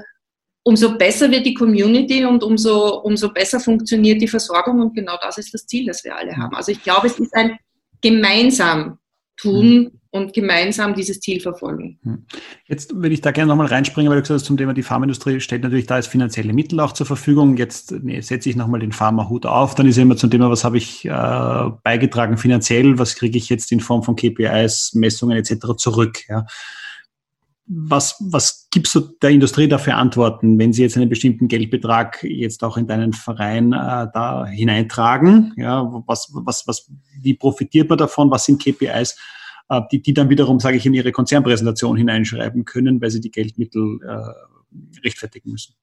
[0.65, 4.81] umso besser wird die Community und umso, umso besser funktioniert die Versorgung.
[4.81, 6.55] Und genau das ist das Ziel, das wir alle haben.
[6.55, 7.59] Also ich glaube, es ist ein
[8.03, 8.99] gemeinsam
[9.37, 9.91] tun mhm.
[10.11, 11.99] und gemeinsam dieses Ziel verfolgen.
[12.03, 12.25] Mhm.
[12.67, 15.41] Jetzt würde ich da gerne nochmal reinspringen, weil du gesagt hast, zum Thema die Pharmaindustrie
[15.41, 17.57] stellt natürlich da als finanzielle Mittel auch zur Verfügung.
[17.57, 19.75] Jetzt nee, setze ich nochmal den Pharmahut auf.
[19.75, 23.71] Dann ist immer zum Thema, was habe ich äh, beigetragen finanziell, was kriege ich jetzt
[23.73, 25.77] in Form von KPIs, Messungen etc.
[25.77, 26.29] zurück.
[26.29, 26.47] Ja.
[27.69, 32.63] Was, was gibst du der Industrie dafür Antworten, wenn sie jetzt einen bestimmten Geldbetrag jetzt
[32.63, 35.53] auch in deinen Verein äh, da hineintragen?
[35.57, 38.31] Ja, was, was, was, wie profitiert man davon?
[38.31, 39.19] Was sind KPIs,
[39.69, 43.33] äh, die, die dann wiederum, sage ich, in ihre Konzernpräsentation hineinschreiben können, weil sie die
[43.33, 45.75] Geldmittel äh, rechtfertigen müssen?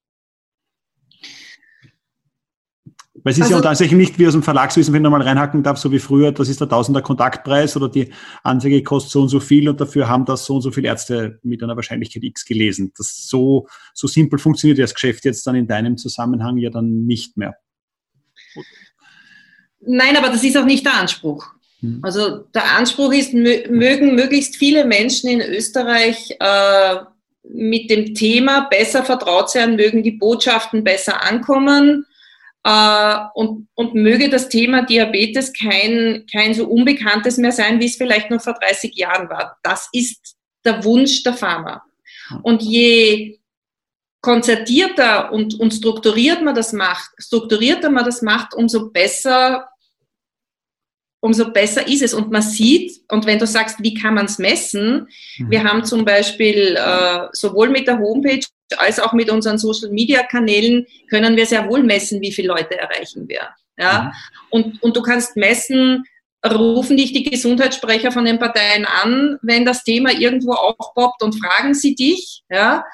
[3.22, 5.62] Weil es ist also, ja tatsächlich nicht wie aus dem Verlagswissen, wenn du mal reinhacken
[5.62, 9.28] darf, so wie früher, das ist der Tausender Kontaktpreis oder die Anzeige kostet so und
[9.28, 12.44] so viel und dafür haben das so und so viele Ärzte mit einer Wahrscheinlichkeit X
[12.44, 12.92] gelesen.
[12.98, 17.36] Das so, so simpel funktioniert das Geschäft jetzt dann in deinem Zusammenhang ja dann nicht
[17.36, 17.56] mehr.
[19.80, 21.46] Nein, aber das ist auch nicht der Anspruch.
[21.80, 22.00] Hm.
[22.02, 26.96] Also der Anspruch ist, mögen möglichst viele Menschen in Österreich äh,
[27.44, 32.06] mit dem Thema besser vertraut sein, mögen die Botschaften besser ankommen
[32.64, 37.96] äh, und, und möge das Thema Diabetes kein, kein so unbekanntes mehr sein, wie es
[37.96, 39.58] vielleicht noch vor 30 Jahren war.
[39.62, 41.82] Das ist der Wunsch der Pharma.
[42.42, 43.38] Und je
[44.22, 49.68] konzertierter und, und strukturiert man das macht, strukturierter man das macht, umso besser
[51.24, 52.12] umso besser ist es.
[52.12, 55.50] Und man sieht, und wenn du sagst, wie kann man es messen, mhm.
[55.50, 58.44] wir haben zum Beispiel äh, sowohl mit der Homepage
[58.78, 63.48] als auch mit unseren Social-Media-Kanälen können wir sehr wohl messen, wie viele Leute erreichen wir.
[63.76, 64.02] Ja?
[64.02, 64.12] Mhm.
[64.50, 66.04] Und, und du kannst messen,
[66.44, 71.74] rufen dich die Gesundheitssprecher von den Parteien an, wenn das Thema irgendwo aufpoppt und fragen
[71.74, 72.42] sie dich.
[72.50, 72.84] Ja?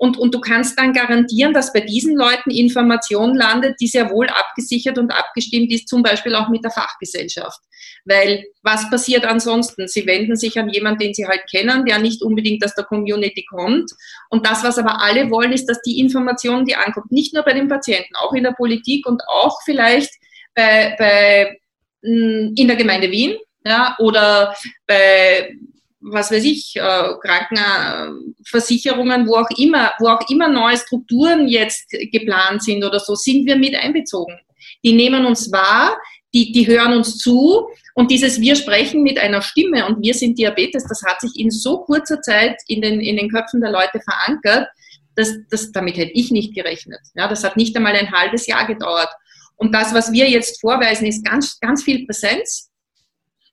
[0.00, 4.28] Und, und du kannst dann garantieren, dass bei diesen Leuten Information landet, die sehr wohl
[4.28, 7.60] abgesichert und abgestimmt ist, zum Beispiel auch mit der Fachgesellschaft.
[8.06, 9.88] Weil was passiert ansonsten?
[9.88, 13.44] Sie wenden sich an jemanden, den sie halt kennen, der nicht unbedingt aus der Community
[13.44, 13.90] kommt.
[14.30, 17.52] Und das, was aber alle wollen, ist, dass die Information, die ankommt, nicht nur bei
[17.52, 20.14] den Patienten, auch in der Politik und auch vielleicht
[20.54, 21.60] bei, bei
[22.02, 23.36] hm, in der Gemeinde Wien,
[23.66, 25.54] ja, oder bei
[26.00, 32.62] was weiß ich, äh, Krankenversicherungen, wo auch immer, wo auch immer neue Strukturen jetzt geplant
[32.62, 34.38] sind oder so, sind wir mit einbezogen.
[34.82, 35.98] Die nehmen uns wahr,
[36.32, 40.38] die, die hören uns zu und dieses Wir sprechen mit einer Stimme und wir sind
[40.38, 44.00] Diabetes, das hat sich in so kurzer Zeit in den, in den Köpfen der Leute
[44.00, 44.68] verankert,
[45.16, 47.00] dass, dass damit hätte ich nicht gerechnet.
[47.14, 49.10] Ja, das hat nicht einmal ein halbes Jahr gedauert.
[49.56, 52.69] Und das, was wir jetzt vorweisen, ist ganz, ganz viel Präsenz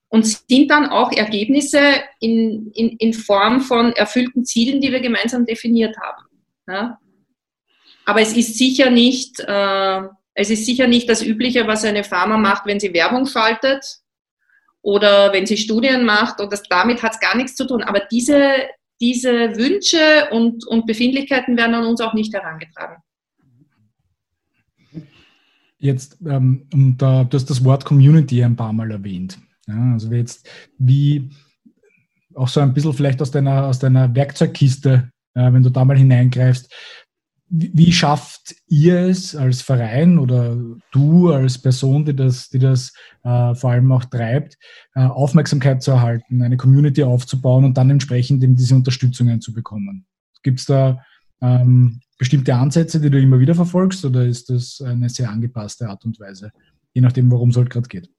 [0.10, 1.82] und sind dann auch Ergebnisse
[2.20, 6.24] in, in, in Form von erfüllten Zielen, die wir gemeinsam definiert haben.
[6.68, 7.00] Ja?
[8.06, 10.02] Aber es ist sicher nicht, äh,
[10.34, 13.84] es ist sicher nicht das Übliche, was eine Pharma macht, wenn sie Werbung schaltet
[14.82, 16.40] oder wenn sie Studien macht.
[16.40, 17.84] Und das, damit hat es gar nichts zu tun.
[17.84, 18.54] Aber diese,
[19.02, 23.04] diese Wünsche und, und Befindlichkeiten werden an uns auch nicht herangetragen.
[25.80, 29.38] Jetzt, ähm, äh, du hast das Wort Community ein paar Mal erwähnt.
[29.68, 31.30] Ja, also jetzt wie
[32.36, 35.98] auch so ein bisschen vielleicht aus deiner, aus deiner Werkzeugkiste, äh, wenn du da mal
[35.98, 36.72] hineingreifst,
[37.50, 40.58] wie schafft ihr es als Verein oder
[40.92, 44.58] du als Person, die das, die das äh, vor allem auch treibt,
[44.96, 50.06] äh, Aufmerksamkeit zu erhalten, eine Community aufzubauen und dann entsprechend eben diese Unterstützungen zu bekommen?
[50.44, 51.02] Gibt es da
[51.42, 56.04] ähm, bestimmte Ansätze, die du immer wieder verfolgst oder ist das eine sehr angepasste Art
[56.04, 56.52] und Weise,
[56.94, 58.10] je nachdem, worum es halt gerade geht?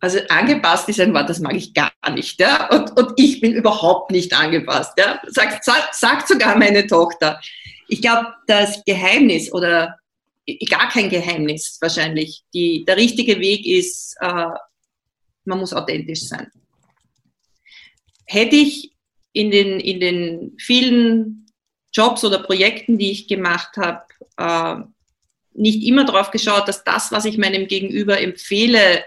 [0.00, 2.40] Also angepasst ist ein Wort, das mag ich gar nicht.
[2.40, 2.70] Ja?
[2.70, 4.92] Und, und ich bin überhaupt nicht angepasst.
[4.98, 5.20] Ja?
[5.26, 7.40] Sagt, sagt, sagt sogar meine Tochter.
[7.88, 9.96] Ich glaube, das Geheimnis oder
[10.68, 14.46] gar kein Geheimnis wahrscheinlich, die, der richtige Weg ist, äh,
[15.44, 16.50] man muss authentisch sein.
[18.24, 18.92] Hätte ich
[19.32, 21.46] in den, in den vielen
[21.92, 24.04] Jobs oder Projekten, die ich gemacht habe,
[24.36, 24.84] äh,
[25.54, 29.04] nicht immer darauf geschaut, dass das, was ich meinem Gegenüber empfehle,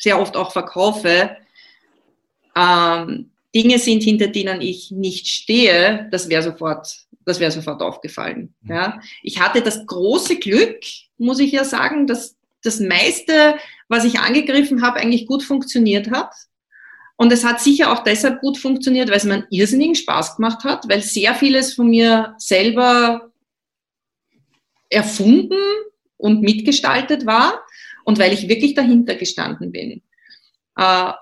[0.00, 1.36] sehr oft auch verkaufe,
[2.56, 8.54] ähm, Dinge sind, hinter denen ich nicht stehe, das wäre sofort, das wäre sofort aufgefallen.
[8.62, 8.70] Mhm.
[8.70, 9.00] Ja.
[9.22, 10.80] Ich hatte das große Glück,
[11.18, 13.56] muss ich ja sagen, dass das meiste,
[13.88, 16.32] was ich angegriffen habe, eigentlich gut funktioniert hat.
[17.16, 20.64] Und es hat sicher auch deshalb gut funktioniert, weil es mir einen irrsinnigen Spaß gemacht
[20.64, 23.30] hat, weil sehr vieles von mir selber
[24.88, 25.58] erfunden
[26.16, 27.62] und mitgestaltet war
[28.10, 30.02] und weil ich wirklich dahinter gestanden bin.
[30.76, 31.12] Äh,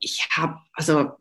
[0.00, 1.12] ich habe, also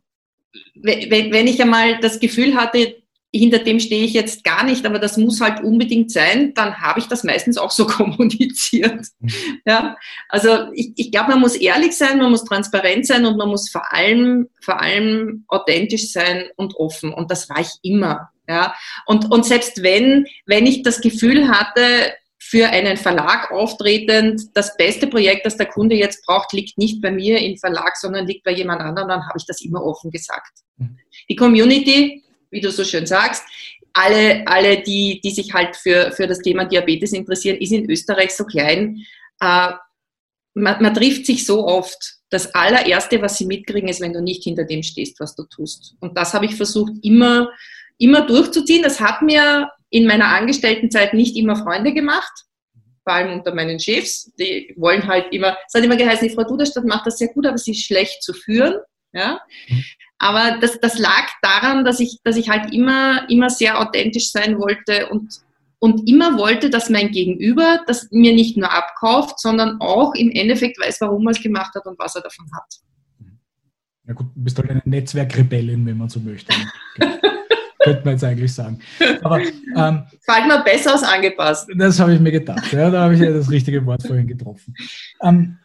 [0.73, 2.95] wenn ich einmal das Gefühl hatte,
[3.31, 6.99] hinter dem stehe ich jetzt gar nicht, aber das muss halt unbedingt sein, dann habe
[6.99, 9.05] ich das meistens auch so kommuniziert.
[9.19, 9.31] Mhm.
[9.63, 9.95] Ja,
[10.27, 13.69] also ich, ich glaube, man muss ehrlich sein, man muss transparent sein und man muss
[13.69, 17.13] vor allem, vor allem authentisch sein und offen.
[17.13, 18.31] Und das war ich immer.
[18.47, 18.73] Ja,
[19.05, 22.15] und, und selbst wenn, wenn ich das Gefühl hatte,
[22.49, 27.11] für einen Verlag auftretend, das beste Projekt, das der Kunde jetzt braucht, liegt nicht bei
[27.11, 30.51] mir im Verlag, sondern liegt bei jemand anderem, dann habe ich das immer offen gesagt.
[30.77, 30.97] Mhm.
[31.29, 33.43] Die Community, wie du so schön sagst,
[33.93, 38.33] alle, alle die, die sich halt für, für das Thema Diabetes interessieren, ist in Österreich
[38.33, 39.05] so klein.
[39.39, 39.73] Äh,
[40.55, 42.15] man, man trifft sich so oft.
[42.31, 45.93] Das allererste, was sie mitkriegen, ist, wenn du nicht hinter dem stehst, was du tust.
[45.99, 47.51] Und das habe ich versucht, immer,
[47.99, 48.81] immer durchzuziehen.
[48.81, 52.45] Das hat mir in meiner Angestelltenzeit nicht immer Freunde gemacht,
[53.03, 54.31] vor allem unter meinen Chefs.
[54.39, 57.45] Die wollen halt immer, es hat immer geheißen, die Frau Duderstadt macht das sehr gut,
[57.47, 58.75] aber sie ist schlecht zu führen.
[59.13, 59.41] Ja?
[60.19, 64.59] Aber das, das lag daran, dass ich, dass ich halt immer, immer sehr authentisch sein
[64.59, 65.39] wollte und,
[65.79, 70.79] und immer wollte, dass mein Gegenüber das mir nicht nur abkauft, sondern auch im Endeffekt
[70.79, 72.75] weiß, warum er es gemacht hat und was er davon hat.
[74.07, 76.53] Ja gut, du bist halt eine Netzwerkrebellin, wenn man so möchte.
[77.79, 78.79] könnte man jetzt eigentlich sagen.
[79.21, 81.69] Aber ähm, fällt mir besser als angepasst.
[81.75, 82.71] Das habe ich mir gedacht.
[82.71, 84.73] Ja, da habe ich ja das richtige Wort vorhin getroffen.
[85.21, 85.57] Ähm,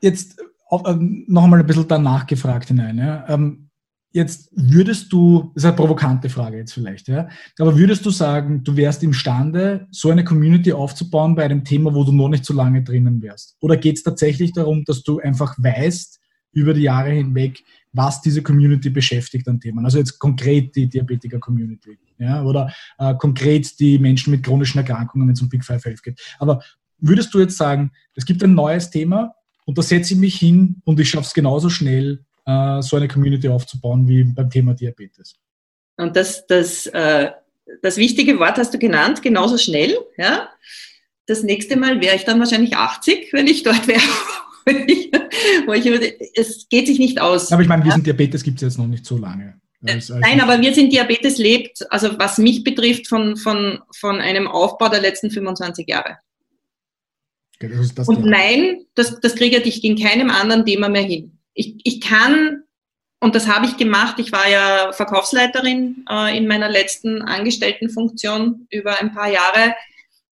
[0.00, 2.98] jetzt auf, ähm, noch einmal ein bisschen danach gefragt hinein.
[2.98, 3.24] Ja.
[3.28, 3.70] Ähm,
[4.12, 8.64] jetzt würdest du, das ist eine provokante Frage jetzt vielleicht, ja, aber würdest du sagen,
[8.64, 12.54] du wärst imstande, so eine Community aufzubauen bei einem Thema, wo du noch nicht so
[12.54, 13.56] lange drinnen wärst?
[13.60, 16.18] Oder geht es tatsächlich darum, dass du einfach weißt,
[16.52, 19.84] über die Jahre hinweg, was diese Community beschäftigt an Themen.
[19.84, 25.34] Also jetzt konkret die Diabetiker-Community ja, oder äh, konkret die Menschen mit chronischen Erkrankungen, wenn
[25.34, 26.20] es um Big Five Health geht.
[26.38, 26.62] Aber
[26.98, 30.80] würdest du jetzt sagen, es gibt ein neues Thema und da setze ich mich hin
[30.84, 35.36] und ich schaffe es genauso schnell, äh, so eine Community aufzubauen wie beim Thema Diabetes?
[35.96, 37.30] Und das, das, äh,
[37.82, 39.96] das wichtige Wort hast du genannt, genauso schnell.
[40.16, 40.48] Ja?
[41.26, 44.00] Das nächste Mal wäre ich dann wahrscheinlich 80, wenn ich dort wäre.
[45.66, 45.86] wo ich,
[46.34, 47.52] es geht sich nicht aus.
[47.52, 49.60] Aber ich meine, wir sind Diabetes gibt es jetzt noch nicht so lange.
[49.86, 54.20] Als, als Nein, aber wir sind Diabetes lebt, also was mich betrifft, von, von, von
[54.20, 56.18] einem Aufbau der letzten 25 Jahre.
[57.62, 57.72] Okay,
[58.06, 61.38] Und nein, das, das kriege ich in keinem anderen Thema mehr hin.
[61.54, 62.62] Ich, ich kann,
[63.20, 68.98] und das habe ich gemacht, ich war ja Verkaufsleiterin äh, in meiner letzten Angestelltenfunktion über
[69.00, 69.74] ein paar Jahre.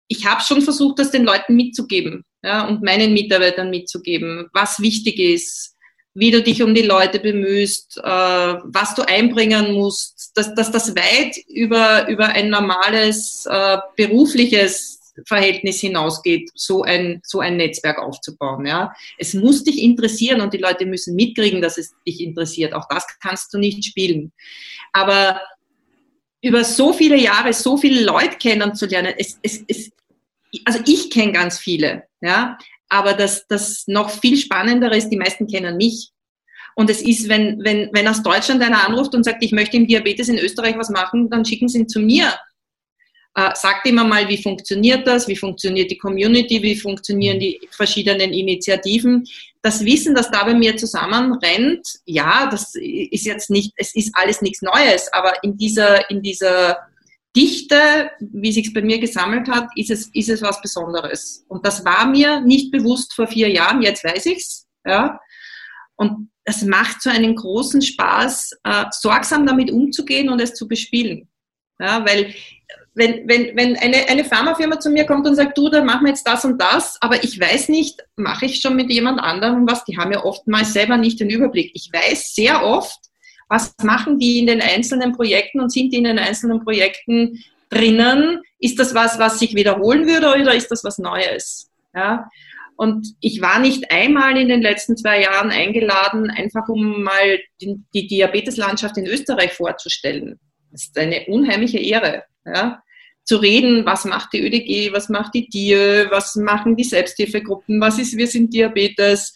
[0.07, 5.19] Ich habe schon versucht, das den Leuten mitzugeben ja, und meinen Mitarbeitern mitzugeben, was wichtig
[5.19, 5.75] ist,
[6.13, 10.95] wie du dich um die Leute bemühst, äh, was du einbringen musst, dass, dass das
[10.95, 18.65] weit über, über ein normales äh, berufliches Verhältnis hinausgeht, so ein, so ein Netzwerk aufzubauen.
[18.65, 18.93] Ja.
[19.17, 22.73] Es muss dich interessieren und die Leute müssen mitkriegen, dass es dich interessiert.
[22.73, 24.31] Auch das kannst du nicht spielen.
[24.93, 25.41] Aber
[26.41, 29.91] über so viele Jahre so viele Leute kennenzulernen, es, es, es,
[30.65, 32.57] also ich kenne ganz viele, ja,
[32.89, 36.11] aber das, das noch viel Spannendere ist, die meisten kennen mich.
[36.75, 39.87] Und es ist, wenn, wenn, wenn aus Deutschland einer anruft und sagt, ich möchte im
[39.87, 42.33] Diabetes in Österreich was machen, dann schicken sie ihn zu mir.
[43.37, 48.31] Äh, sagt immer mal, wie funktioniert das, wie funktioniert die Community, wie funktionieren die verschiedenen
[48.31, 49.25] Initiativen.
[49.61, 54.41] Das Wissen, das da bei mir zusammenrennt, ja, das ist jetzt nicht, es ist alles
[54.41, 56.77] nichts Neues, aber in dieser, in dieser
[57.35, 61.45] Dichte, wie sich bei mir gesammelt hat, ist es, ist es was Besonderes.
[61.47, 64.67] Und das war mir nicht bewusst vor vier Jahren, jetzt weiß ich's.
[64.85, 65.19] Ja.
[65.95, 71.27] Und es macht so einen großen Spaß, äh, sorgsam damit umzugehen und es zu bespielen.
[71.79, 72.33] Ja, weil
[72.93, 76.09] wenn, wenn, wenn eine, eine Pharmafirma zu mir kommt und sagt, du, da machen wir
[76.09, 79.83] jetzt das und das, aber ich weiß nicht, mache ich schon mit jemand anderem was,
[79.83, 81.71] die haben ja oftmals selber nicht den Überblick.
[81.73, 82.97] Ich weiß sehr oft,
[83.47, 88.41] was machen die in den einzelnen Projekten und sind die in den einzelnen Projekten drinnen?
[88.59, 91.69] Ist das was, was sich wiederholen würde oder ist das was Neues?
[91.93, 92.29] Ja?
[92.77, 98.07] Und ich war nicht einmal in den letzten zwei Jahren eingeladen, einfach um mal die,
[98.07, 100.39] Diabeteslandschaft in Österreich vorzustellen.
[100.71, 102.23] Das ist eine unheimliche Ehre.
[102.45, 102.81] Ja?
[103.23, 107.97] Zu reden, was macht die ÖDG, was macht die DIE, was machen die Selbsthilfegruppen, was
[107.97, 109.33] ist Wir sind Diabetes.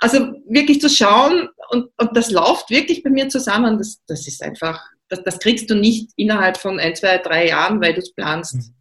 [0.00, 3.78] Also wirklich zu schauen und, und das läuft wirklich bei mir zusammen.
[3.78, 7.80] Das, das ist einfach, das, das kriegst du nicht innerhalb von ein, zwei, drei Jahren,
[7.80, 8.54] weil du es planst.
[8.54, 8.74] Mhm.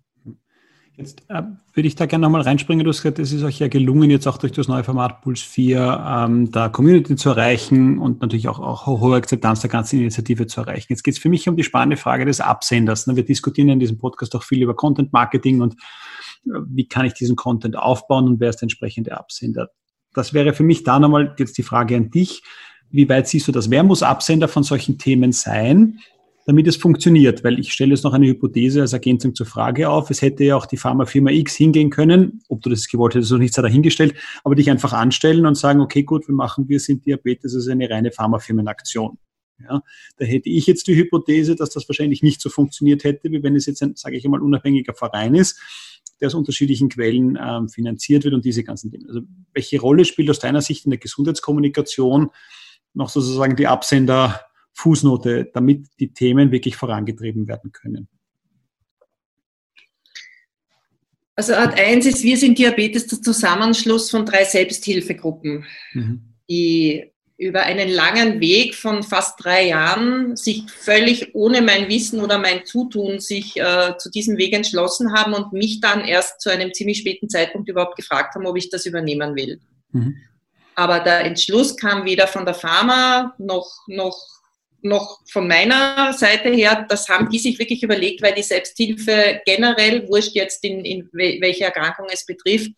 [1.00, 1.44] Jetzt äh,
[1.74, 2.84] würde ich da gerne nochmal reinspringen.
[2.84, 5.42] Du hast gesagt, es ist euch ja gelungen, jetzt auch durch das neue Format Puls
[5.42, 10.46] 4 ähm, da Community zu erreichen und natürlich auch, auch hohe Akzeptanz der ganzen Initiative
[10.48, 10.88] zu erreichen.
[10.90, 13.08] Jetzt geht es für mich um die spannende Frage des Absenders.
[13.08, 13.16] Ne?
[13.16, 15.76] Wir diskutieren in diesem Podcast auch viel über Content Marketing und
[16.46, 19.70] äh, wie kann ich diesen Content aufbauen und wer ist der entsprechende Absender.
[20.14, 22.42] Das wäre für mich da nochmal jetzt die Frage an dich.
[22.92, 23.70] Wie weit siehst du das?
[23.70, 26.00] Wer muss Absender von solchen Themen sein?
[26.50, 27.44] damit es funktioniert.
[27.44, 30.10] Weil ich stelle jetzt noch eine Hypothese als Ergänzung zur Frage auf.
[30.10, 33.42] Es hätte ja auch die Pharmafirma X hingehen können, ob du das gewollt hättest oder
[33.42, 37.06] nicht, sei dahingestellt, aber dich einfach anstellen und sagen, okay, gut, wir machen, wir sind
[37.06, 39.20] Diabetes, das ist eine reine Pharmafirmenaktion.
[39.62, 39.84] Ja,
[40.18, 43.56] da hätte ich jetzt die Hypothese, dass das wahrscheinlich nicht so funktioniert hätte, wie wenn
[43.56, 45.60] es jetzt ein, sage ich einmal, unabhängiger Verein ist,
[46.20, 49.08] der aus unterschiedlichen Quellen ähm, finanziert wird und diese ganzen Dinge.
[49.08, 49.22] Also
[49.54, 52.30] welche Rolle spielt aus deiner Sicht in der Gesundheitskommunikation
[52.94, 54.42] noch sozusagen die Absender
[54.74, 58.08] Fußnote, damit die Themen wirklich vorangetrieben werden können?
[61.36, 66.36] Also Art 1 ist, wir sind Diabetes, der Zusammenschluss von drei Selbsthilfegruppen, mhm.
[66.50, 72.38] die über einen langen Weg von fast drei Jahren sich völlig ohne mein Wissen oder
[72.38, 76.74] mein Zutun sich äh, zu diesem Weg entschlossen haben und mich dann erst zu einem
[76.74, 79.62] ziemlich späten Zeitpunkt überhaupt gefragt haben, ob ich das übernehmen will.
[79.94, 80.18] Mhm.
[80.76, 84.18] Aber der Entschluss kam weder von der Pharma noch, noch
[84.82, 90.08] noch von meiner Seite her, das haben die sich wirklich überlegt, weil die Selbsthilfe generell,
[90.08, 92.72] wurscht jetzt in, in welche Erkrankung es betrifft,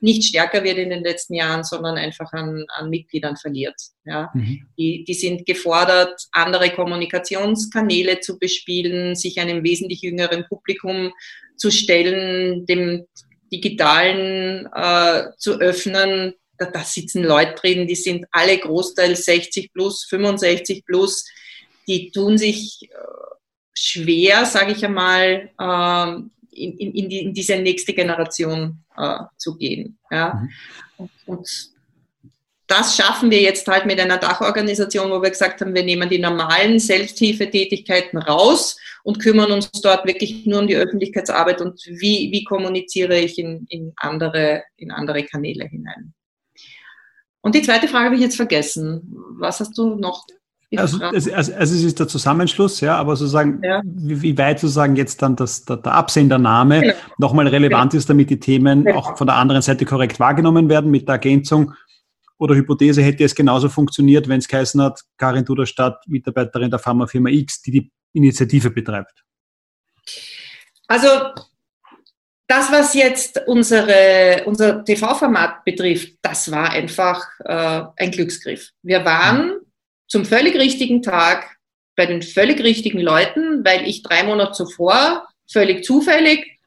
[0.00, 3.74] nicht stärker wird in den letzten Jahren, sondern einfach an, an Mitgliedern verliert.
[4.04, 4.30] Ja.
[4.34, 4.66] Mhm.
[4.78, 11.12] Die, die sind gefordert, andere Kommunikationskanäle zu bespielen, sich einem wesentlich jüngeren Publikum
[11.56, 13.06] zu stellen, dem
[13.52, 16.34] digitalen äh, zu öffnen.
[16.56, 21.24] Da, da sitzen Leute drin, die sind alle großteils 60 plus, 65 plus,
[21.86, 22.96] die tun sich äh,
[23.74, 29.98] schwer, sage ich einmal, ähm, in, in, in, diese nächste Generation äh, zu gehen.
[30.10, 30.48] Ja?
[30.98, 31.08] Mhm.
[31.26, 31.48] Und
[32.66, 36.18] das schaffen wir jetzt halt mit einer Dachorganisation, wo wir gesagt haben, wir nehmen die
[36.18, 42.44] normalen Selbsthilfetätigkeiten raus und kümmern uns dort wirklich nur um die Öffentlichkeitsarbeit und wie, wie
[42.44, 46.12] kommuniziere ich in, in, andere, in andere Kanäle hinein.
[47.40, 49.16] Und die zweite Frage habe ich jetzt vergessen.
[49.38, 50.26] Was hast du noch
[50.76, 53.80] also, also, also, es ist der Zusammenschluss, ja, aber sozusagen, ja.
[53.84, 56.94] Wie, wie, weit sozusagen jetzt dann das, der, der Absendername genau.
[57.16, 57.98] nochmal relevant genau.
[57.98, 58.98] ist, damit die Themen genau.
[58.98, 61.72] auch von der anderen Seite korrekt wahrgenommen werden mit der Ergänzung
[62.36, 67.30] oder Hypothese hätte es genauso funktioniert, wenn es geheißen hat, Karin Duderstadt, Mitarbeiterin der Pharmafirma
[67.30, 69.24] X, die die Initiative betreibt.
[70.86, 71.08] Also
[72.46, 78.70] das, was jetzt unsere, unser TV-Format betrifft, das war einfach äh, ein Glücksgriff.
[78.82, 79.67] Wir waren mhm
[80.08, 81.56] zum völlig richtigen Tag
[81.96, 86.58] bei den völlig richtigen Leuten, weil ich drei Monate zuvor völlig zufällig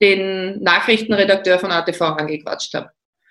[0.00, 2.90] den Nachrichtenredakteur von ATV angequatscht habe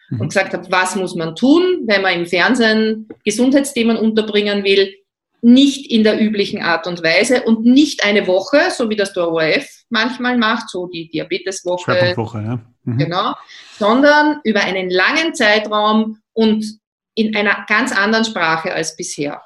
[0.09, 0.21] mhm.
[0.21, 4.95] und gesagt habe, was muss man tun, wenn man im Fernsehen Gesundheitsthemen unterbringen will,
[5.41, 9.27] nicht in der üblichen Art und Weise und nicht eine Woche, so wie das der
[9.27, 12.59] ORF manchmal macht, so die Diabeteswoche, ja.
[12.83, 12.97] mhm.
[12.97, 13.33] genau,
[13.77, 16.63] sondern über einen langen Zeitraum und
[17.15, 19.41] in einer ganz anderen Sprache als bisher.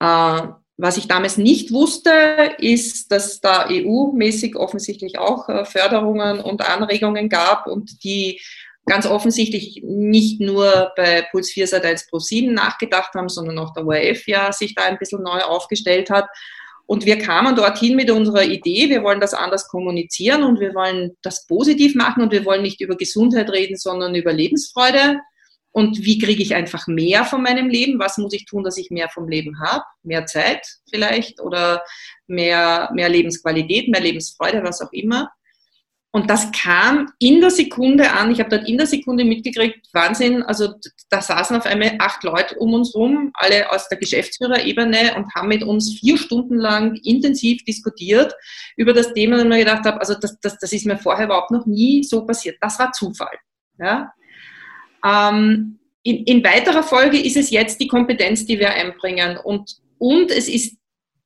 [0.00, 0.42] Äh,
[0.78, 2.10] was ich damals nicht wusste,
[2.58, 8.40] ist, dass da EU-mäßig offensichtlich auch äh, Förderungen und Anregungen gab und die
[8.84, 13.72] ganz offensichtlich nicht nur bei Puls 4 seit 1 Pro 7 nachgedacht haben, sondern auch
[13.72, 16.26] der ORF ja sich da ein bisschen neu aufgestellt hat.
[16.86, 21.16] Und wir kamen dorthin mit unserer Idee, wir wollen das anders kommunizieren und wir wollen
[21.22, 25.18] das positiv machen und wir wollen nicht über Gesundheit reden, sondern über Lebensfreude
[25.76, 27.98] und wie kriege ich einfach mehr von meinem Leben?
[27.98, 29.84] Was muss ich tun, dass ich mehr vom Leben habe?
[30.02, 31.82] Mehr Zeit vielleicht oder
[32.26, 35.28] mehr, mehr Lebensqualität, mehr Lebensfreude, was auch immer.
[36.12, 38.30] Und das kam in der Sekunde an.
[38.30, 40.42] Ich habe dort in der Sekunde mitgekriegt, Wahnsinn.
[40.44, 40.72] Also
[41.10, 45.48] da saßen auf einmal acht Leute um uns rum, alle aus der Geschäftsführerebene und haben
[45.48, 48.32] mit uns vier Stunden lang intensiv diskutiert
[48.78, 51.50] über das Thema, und mir gedacht habe, also das, das, das ist mir vorher überhaupt
[51.50, 52.56] noch nie so passiert.
[52.62, 53.36] Das war Zufall.
[53.78, 54.10] Ja?
[55.06, 59.38] Ähm, in, in weiterer Folge ist es jetzt die Kompetenz, die wir einbringen.
[59.38, 60.76] Und, und es ist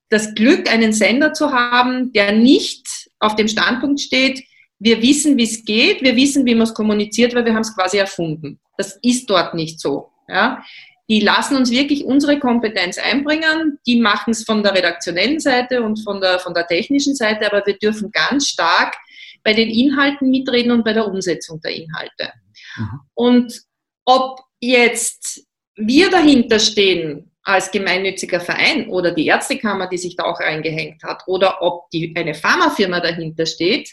[0.08, 2.86] das Glück, einen Sender zu haben, der nicht
[3.18, 4.42] auf dem Standpunkt steht,
[4.78, 7.74] wir wissen, wie es geht, wir wissen, wie man es kommuniziert, weil wir haben es
[7.74, 8.58] quasi erfunden.
[8.78, 10.10] Das ist dort nicht so.
[10.26, 10.64] Ja?
[11.10, 16.02] Die lassen uns wirklich unsere Kompetenz einbringen, die machen es von der redaktionellen Seite und
[16.02, 18.96] von der, von der technischen Seite, aber wir dürfen ganz stark
[19.44, 22.32] bei den Inhalten mitreden und bei der Umsetzung der Inhalte.
[22.76, 23.00] Mhm.
[23.14, 23.62] Und
[24.10, 25.46] ob jetzt
[25.76, 31.22] wir dahinter stehen als gemeinnütziger Verein oder die Ärztekammer, die sich da auch eingehängt hat,
[31.26, 33.90] oder ob die, eine Pharmafirma dahinter steht,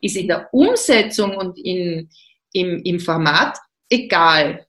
[0.00, 2.10] ist in der Umsetzung und in,
[2.52, 3.58] im, im Format
[3.88, 4.66] egal.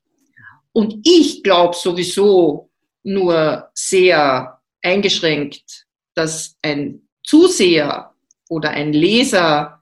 [0.71, 2.69] Und ich glaube sowieso
[3.03, 8.13] nur sehr eingeschränkt, dass ein Zuseher
[8.49, 9.80] oder ein Leser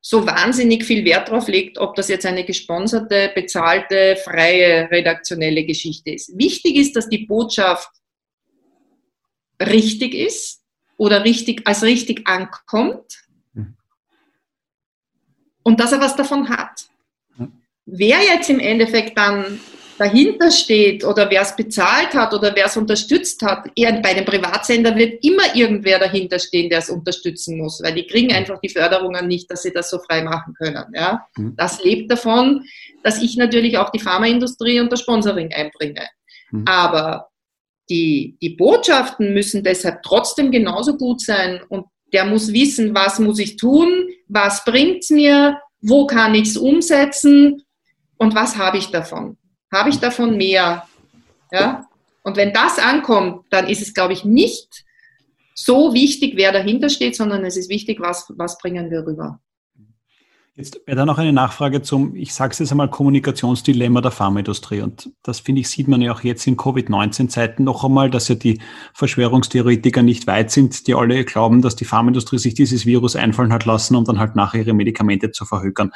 [0.00, 6.10] so wahnsinnig viel Wert darauf legt, ob das jetzt eine gesponserte, bezahlte, freie, redaktionelle Geschichte
[6.10, 6.36] ist.
[6.38, 7.90] Wichtig ist, dass die Botschaft
[9.60, 10.62] richtig ist
[10.96, 13.24] oder richtig, als richtig ankommt
[15.62, 16.88] und dass er was davon hat.
[17.84, 19.60] Wer jetzt im Endeffekt dann
[20.00, 24.24] dahinter steht oder wer es bezahlt hat oder wer es unterstützt hat, eher bei dem
[24.24, 28.70] Privatsender wird immer irgendwer dahinter stehen, der es unterstützen muss, weil die kriegen einfach die
[28.70, 30.86] Förderungen nicht, dass sie das so frei machen können.
[30.94, 31.26] Ja?
[31.36, 31.54] Mhm.
[31.56, 32.64] Das lebt davon,
[33.02, 36.08] dass ich natürlich auch die Pharmaindustrie und das Sponsoring einbringe.
[36.50, 36.64] Mhm.
[36.66, 37.28] Aber
[37.90, 41.84] die, die Botschaften müssen deshalb trotzdem genauso gut sein und
[42.14, 46.56] der muss wissen, was muss ich tun, was bringt es mir, wo kann ich es
[46.56, 47.62] umsetzen
[48.16, 49.36] und was habe ich davon.
[49.72, 50.86] Habe ich davon mehr?
[51.52, 51.86] Ja?
[52.22, 54.84] Und wenn das ankommt, dann ist es, glaube ich, nicht
[55.54, 59.40] so wichtig, wer dahinter steht, sondern es ist wichtig, was, was bringen wir rüber.
[60.56, 64.82] Jetzt wäre da noch eine Nachfrage zum, ich sage es jetzt einmal, Kommunikationsdilemma der Pharmaindustrie.
[64.82, 68.34] Und das finde ich, sieht man ja auch jetzt in Covid-19-Zeiten noch einmal, dass ja
[68.34, 68.60] die
[68.92, 73.64] Verschwörungstheoretiker nicht weit sind, die alle glauben, dass die Pharmaindustrie sich dieses Virus einfallen hat
[73.64, 75.92] lassen, um dann halt nachher ihre Medikamente zu verhökern.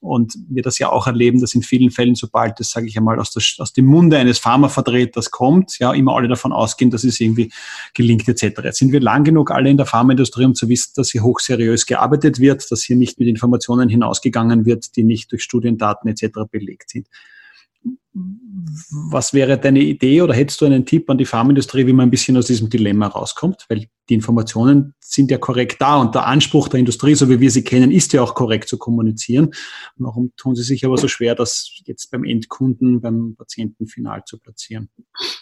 [0.00, 3.20] Und wir das ja auch erleben, dass in vielen Fällen, sobald das, sage ich einmal,
[3.20, 7.20] aus, der, aus dem Munde eines Pharmavertreters kommt, ja, immer alle davon ausgehen, dass es
[7.20, 7.52] irgendwie
[7.94, 8.62] gelingt etc.
[8.64, 11.86] Jetzt sind wir lang genug alle in der Pharmaindustrie, um zu wissen, dass hier hochseriös
[11.86, 16.40] gearbeitet wird, dass hier nicht mit Informationen hinaus ausgegangen wird, die nicht durch Studiendaten etc.
[16.50, 17.08] belegt sind.
[18.12, 22.10] Was wäre deine Idee oder hättest du einen Tipp an die Pharmaindustrie, wie man ein
[22.10, 23.66] bisschen aus diesem Dilemma rauskommt?
[23.68, 27.50] Weil die Informationen sind ja korrekt da und der Anspruch der Industrie, so wie wir
[27.50, 29.50] sie kennen, ist ja auch korrekt zu kommunizieren.
[29.96, 34.38] Warum tun sie sich aber so schwer, das jetzt beim Endkunden, beim Patienten final zu
[34.38, 34.88] platzieren?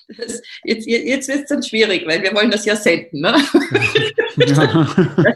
[0.09, 3.21] Das, jetzt jetzt wird es dann schwierig, weil wir wollen das ja senden.
[3.21, 3.35] Ne?
[4.37, 4.95] Ja.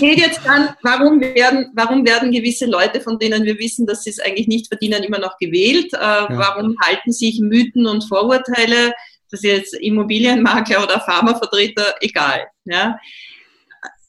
[0.00, 4.10] geht jetzt dann, warum werden, warum werden gewisse Leute, von denen wir wissen, dass sie
[4.10, 5.92] es eigentlich nicht verdienen, immer noch gewählt?
[5.92, 6.28] Äh, ja.
[6.30, 8.92] Warum halten sich Mythen und Vorurteile?
[9.30, 12.46] Das ist jetzt Immobilienmakler oder Pharmavertreter, egal.
[12.64, 12.98] Ja.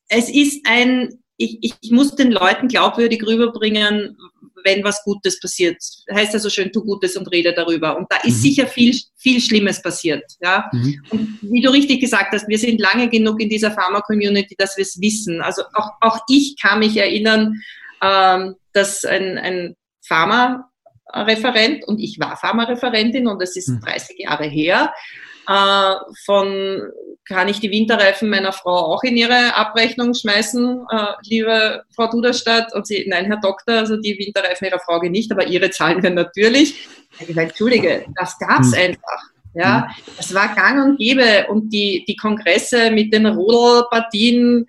[0.10, 4.18] Es ist ein, ich, ich muss den Leuten glaubwürdig rüberbringen,
[4.64, 5.78] wenn was Gutes passiert.
[6.14, 7.98] Heißt ja so schön, tu Gutes und rede darüber.
[7.98, 8.42] Und da ist mhm.
[8.42, 10.24] sicher viel, viel Schlimmes passiert.
[10.42, 10.70] Ja?
[10.72, 11.04] Mhm.
[11.10, 14.84] Und wie du richtig gesagt hast, wir sind lange genug in dieser Pharma-Community, dass wir
[14.84, 15.42] es wissen.
[15.42, 17.62] Also auch, auch ich kann mich erinnern,
[18.02, 20.71] ähm, dass ein, ein Pharma
[21.14, 24.16] Referent und ich war Pharmareferentin und es ist 30 hm.
[24.20, 24.94] Jahre her.
[25.48, 25.96] Äh,
[26.26, 26.82] von
[27.26, 32.74] kann ich die Winterreifen meiner Frau auch in ihre Abrechnung schmeißen, äh, liebe Frau Duderstadt?
[32.74, 36.02] Und sie, nein, Herr Doktor, also die Winterreifen Ihrer Frau gehen nicht, aber Ihre zahlen
[36.04, 36.88] wir natürlich.
[37.20, 38.82] Ich gesagt, Entschuldige, das gab's hm.
[38.82, 39.22] einfach.
[39.54, 40.04] Ja, hm.
[40.18, 44.68] das war gang und gäbe und die, die Kongresse mit den Rodelpartien,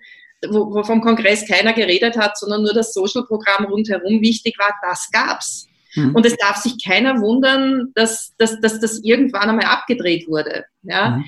[0.49, 5.09] wo, wo vom Kongress keiner geredet hat, sondern nur das Social-Programm rundherum wichtig war, das
[5.11, 5.67] gab's.
[5.95, 6.15] Mhm.
[6.15, 10.65] Und es darf sich keiner wundern, dass, dass, dass das irgendwann einmal abgedreht wurde.
[10.83, 11.11] Ja?
[11.11, 11.25] Mhm.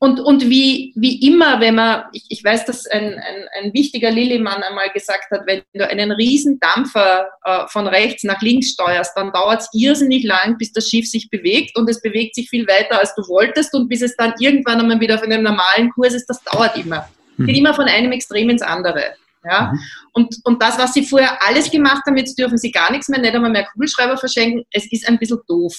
[0.00, 4.12] Und, und wie, wie immer, wenn man, ich, ich weiß, dass ein, ein, ein wichtiger
[4.12, 9.16] Lillimann einmal gesagt hat, wenn du einen riesen Dampfer äh, von rechts nach links steuerst,
[9.16, 12.68] dann dauert es irrsinnig lang, bis das Schiff sich bewegt und es bewegt sich viel
[12.68, 16.14] weiter, als du wolltest und bis es dann irgendwann einmal wieder auf einem normalen Kurs
[16.14, 17.08] ist, das dauert immer.
[17.36, 17.46] Mhm.
[17.46, 19.02] Geht immer von einem Extrem ins andere.
[19.48, 19.72] Ja?
[19.72, 19.78] Mhm.
[20.12, 23.20] Und, und das, was sie vorher alles gemacht haben, jetzt dürfen sie gar nichts mehr,
[23.20, 25.74] nicht einmal mehr Kugelschreiber verschenken, es ist ein bisschen doof.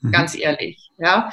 [0.00, 0.12] mhm.
[0.12, 0.90] ganz ehrlich.
[0.98, 1.32] Ja.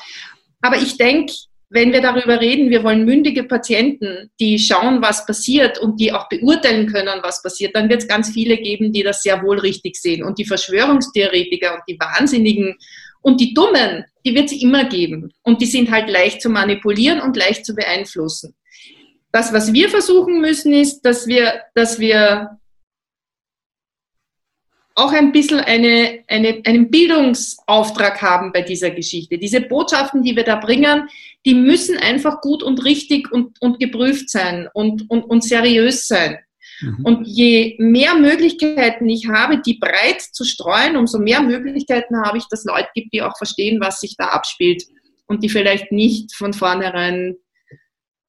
[0.61, 1.33] Aber ich denke,
[1.69, 6.27] wenn wir darüber reden, wir wollen mündige Patienten, die schauen, was passiert und die auch
[6.27, 9.95] beurteilen können, was passiert, dann wird es ganz viele geben, die das sehr wohl richtig
[9.95, 10.23] sehen.
[10.23, 12.75] Und die Verschwörungstheoretiker und die Wahnsinnigen
[13.21, 15.31] und die Dummen, die wird es immer geben.
[15.43, 18.53] Und die sind halt leicht zu manipulieren und leicht zu beeinflussen.
[19.31, 22.59] Das, was wir versuchen müssen, ist, dass wir, dass wir
[24.95, 29.37] auch ein bisschen eine, eine, einen Bildungsauftrag haben bei dieser Geschichte.
[29.37, 31.07] Diese Botschaften, die wir da bringen,
[31.45, 36.39] die müssen einfach gut und richtig und, und geprüft sein und, und, und seriös sein.
[36.81, 37.05] Mhm.
[37.05, 42.47] Und je mehr Möglichkeiten ich habe, die breit zu streuen, umso mehr Möglichkeiten habe ich,
[42.49, 44.83] dass Leute gibt, die auch verstehen, was sich da abspielt
[45.27, 47.37] und die vielleicht nicht von vornherein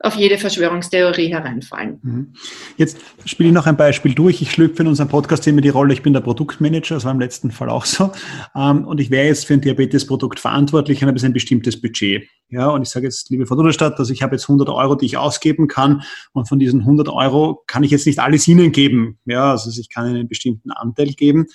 [0.02, 1.98] auf jede Verschwörungstheorie hereinfallen.
[2.02, 2.32] Mhm.
[2.76, 4.42] Jetzt spiele ich noch ein Beispiel durch.
[4.42, 7.20] Ich schlüpfe in unserem Podcast immer die Rolle, ich bin der Produktmanager, das war im
[7.20, 8.10] letzten Fall auch so.
[8.56, 12.28] Ähm, und ich wäre jetzt für ein Diabetesprodukt verantwortlich und habe ein bestimmtes Budget.
[12.48, 15.06] Ja, und ich sage jetzt, liebe Frau Duderstadt, dass ich habe jetzt 100 Euro, die
[15.06, 16.02] ich ausgeben kann.
[16.32, 19.18] Und von diesen 100 Euro kann ich jetzt nicht alles Ihnen geben.
[19.24, 21.46] Ja, also ich kann Ihnen einen bestimmten Anteil geben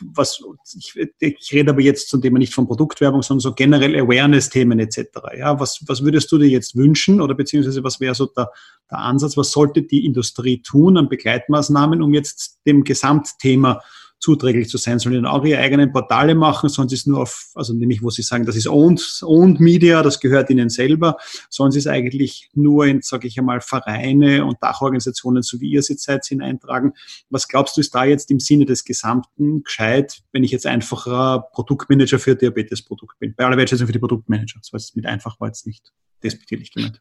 [0.00, 0.42] was,
[0.76, 4.98] ich, ich rede aber jetzt zum Thema nicht von Produktwerbung, sondern so generell Awareness-Themen etc.
[5.38, 8.50] Ja, was, was würdest du dir jetzt wünschen oder beziehungsweise was wäre so der,
[8.90, 13.82] der Ansatz, was sollte die Industrie tun an Begleitmaßnahmen, um jetzt dem Gesamtthema
[14.18, 14.98] zuträglich zu sein.
[14.98, 16.68] Sollen die auch ihre eigenen Portale machen?
[16.68, 20.20] Sie es nur auf, also nämlich, wo sie sagen, das ist owned, owned Media, das
[20.20, 21.16] gehört ihnen selber.
[21.50, 26.02] Sie es eigentlich nur in, sage ich einmal, Vereine und Dachorganisationen, so wie ihr jetzt
[26.02, 26.92] seid, hineintragen?
[27.30, 31.48] Was glaubst du, ist da jetzt im Sinne des Gesamten gescheit, wenn ich jetzt einfacher
[31.52, 33.34] Produktmanager für Diabetesprodukt bin?
[33.36, 34.58] Bei aller Wertschätzung für die Produktmanager.
[34.60, 35.92] Das war jetzt mit einfach war jetzt nicht
[36.22, 37.00] despektierlich gemeint.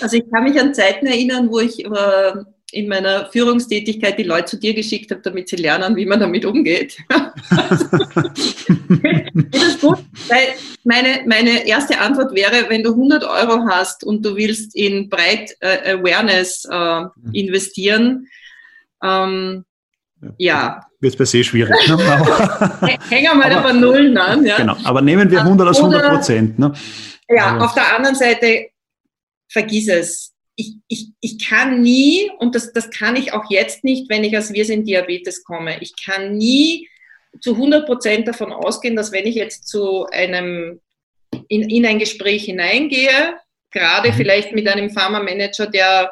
[0.00, 2.32] Also ich kann mich an Zeiten erinnern, wo ich äh,
[2.72, 6.44] in meiner Führungstätigkeit die Leute zu dir geschickt habe, damit sie lernen, wie man damit
[6.44, 6.98] umgeht.
[7.08, 7.82] das
[9.62, 9.98] ist gut,
[10.28, 10.54] weil
[10.84, 15.56] meine, meine erste Antwort wäre, wenn du 100 Euro hast und du willst in Breit
[15.60, 18.26] äh, Awareness äh, investieren,
[19.02, 19.64] ähm,
[20.36, 20.80] ja.
[21.00, 21.74] Wird per se schwierig.
[21.88, 21.96] Ne?
[23.08, 24.44] Hängen wir mal aber, Nullen an.
[24.44, 24.56] Ja.
[24.56, 26.58] Genau, aber nehmen wir 100 aus 100 Prozent.
[26.58, 26.72] Ne?
[27.28, 27.66] Ja, also.
[27.66, 28.66] auf der anderen Seite,
[29.48, 34.10] vergiss es ich, ich, ich kann nie, und das, das kann ich auch jetzt nicht,
[34.10, 36.88] wenn ich aus Wir sind Diabetes komme, ich kann nie
[37.40, 40.80] zu 100 Prozent davon ausgehen, dass wenn ich jetzt zu einem,
[41.46, 43.38] in, in ein Gespräch hineingehe,
[43.70, 44.14] gerade mhm.
[44.14, 46.10] vielleicht mit einem Pharma-Manager, der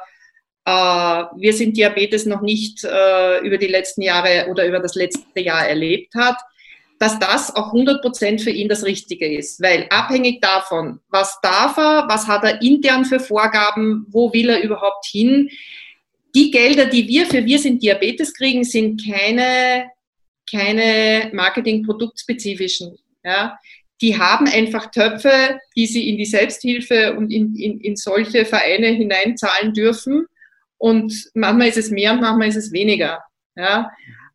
[0.65, 5.41] äh, Wir sind Diabetes noch nicht äh, über die letzten Jahre oder über das letzte
[5.41, 6.37] Jahr erlebt hat,
[6.99, 9.61] dass das auch 100% für ihn das Richtige ist.
[9.61, 14.63] Weil abhängig davon, was darf er, was hat er intern für Vorgaben, wo will er
[14.63, 15.51] überhaupt hin,
[16.35, 19.91] die Gelder, die wir für Wir sind Diabetes kriegen, sind keine,
[20.51, 22.99] keine Marketing-produktspezifischen.
[23.25, 23.59] Ja.
[24.03, 28.89] Die haben einfach Töpfe, die sie in die Selbsthilfe und in, in, in solche Vereine
[28.89, 30.27] hineinzahlen dürfen.
[30.77, 33.25] Und manchmal ist es mehr und manchmal ist es weniger.
[33.57, 33.91] Ja.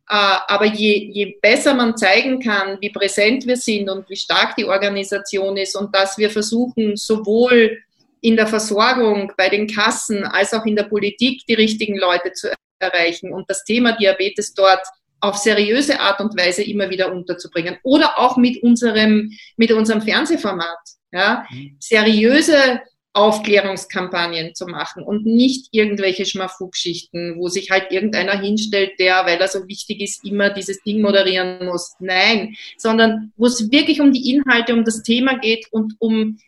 [0.08, 4.56] Äh, aber je, je besser man zeigen kann, wie präsent wir sind und wie stark
[4.56, 7.78] die Organisation ist und dass wir versuchen, sowohl
[8.20, 12.48] in der Versorgung, bei den Kassen als auch in der Politik die richtigen Leute zu
[12.78, 14.82] erreichen und das Thema Diabetes dort
[15.20, 17.78] auf seriöse Art und Weise immer wieder unterzubringen.
[17.84, 20.78] Oder auch mit unserem, mit unserem Fernsehformat.
[21.12, 21.46] Ja?
[21.50, 21.76] Mhm.
[21.78, 22.80] Seriöse
[23.14, 29.48] Aufklärungskampagnen zu machen und nicht irgendwelche Schmafugschichten, wo sich halt irgendeiner hinstellt, der, weil er
[29.48, 31.94] so wichtig ist, immer dieses Ding moderieren muss.
[32.00, 36.38] Nein, sondern wo es wirklich um die Inhalte, um das Thema geht und um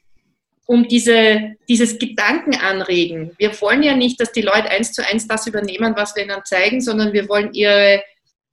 [0.66, 3.32] um diese, dieses Gedanken anregen.
[3.36, 6.40] Wir wollen ja nicht, dass die Leute eins zu eins das übernehmen, was wir ihnen
[6.42, 8.02] zeigen, sondern wir wollen ihre,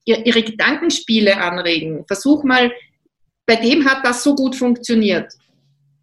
[0.03, 2.03] ihre Gedankenspiele anregen.
[2.07, 2.69] Versuch mal,
[3.45, 5.31] bei dem hat das so gut funktioniert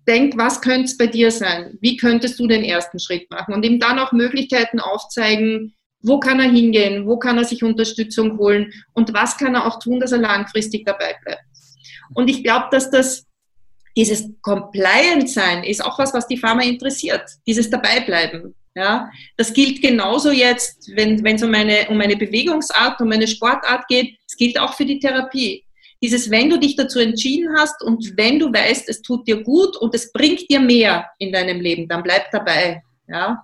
[0.08, 1.78] denk, was könnte es bei dir sein?
[1.80, 3.54] Wie könntest du den ersten Schritt machen?
[3.54, 8.38] Und ihm dann auch Möglichkeiten aufzeigen, wo kann er hingehen, wo kann er sich Unterstützung
[8.38, 11.42] holen und was kann er auch tun, dass er langfristig dabei bleibt.
[12.14, 13.26] Und ich glaube, dass das
[13.96, 18.54] dieses Compliant sein ist auch was, was die Pharma interessiert, dieses Dabeibleiben.
[18.76, 23.88] Ja, das gilt genauso jetzt, wenn es um eine, um eine Bewegungsart, um eine Sportart
[23.88, 24.16] geht.
[24.24, 25.64] Es gilt auch für die Therapie
[26.02, 29.76] dieses, wenn du dich dazu entschieden hast und wenn du weißt, es tut dir gut
[29.76, 32.82] und es bringt dir mehr in deinem Leben, dann bleib dabei.
[33.08, 33.42] Ja.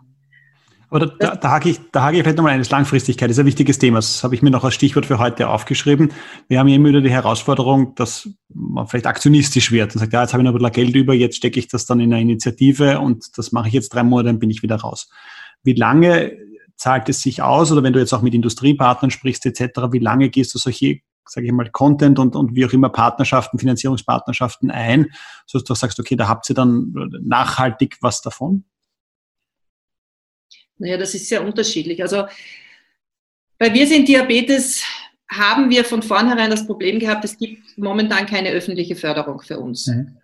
[0.91, 3.29] Aber da, da, da, hake ich, da hake ich vielleicht nochmal eines Langfristigkeit.
[3.29, 3.99] Ist ein wichtiges Thema.
[3.99, 6.13] Das habe ich mir noch als Stichwort für heute aufgeschrieben.
[6.47, 10.33] Wir haben immer wieder die Herausforderung, dass man vielleicht aktionistisch wird und sagt, ja, jetzt
[10.33, 13.01] habe ich noch ein bisschen Geld über, jetzt stecke ich das dann in eine Initiative
[13.01, 15.11] und das mache ich jetzt drei Monate, dann bin ich wieder raus.
[15.65, 16.39] Wie lange
[16.77, 20.29] zahlt es sich aus oder wenn du jetzt auch mit Industriepartnern sprichst etc., wie lange
[20.29, 25.13] gehst du solche sage ich mal, Content und, und wie auch immer Partnerschaften, Finanzierungspartnerschaften ein,
[25.47, 28.65] so dass du sagst, okay, da habt ihr dann nachhaltig was davon?
[30.79, 32.03] Naja, das ist sehr unterschiedlich.
[32.03, 32.27] Also
[33.59, 34.85] bei Wir sind Diabetes
[35.31, 39.87] haben wir von vornherein das Problem gehabt, es gibt momentan keine öffentliche Förderung für uns.
[39.87, 40.17] Mhm.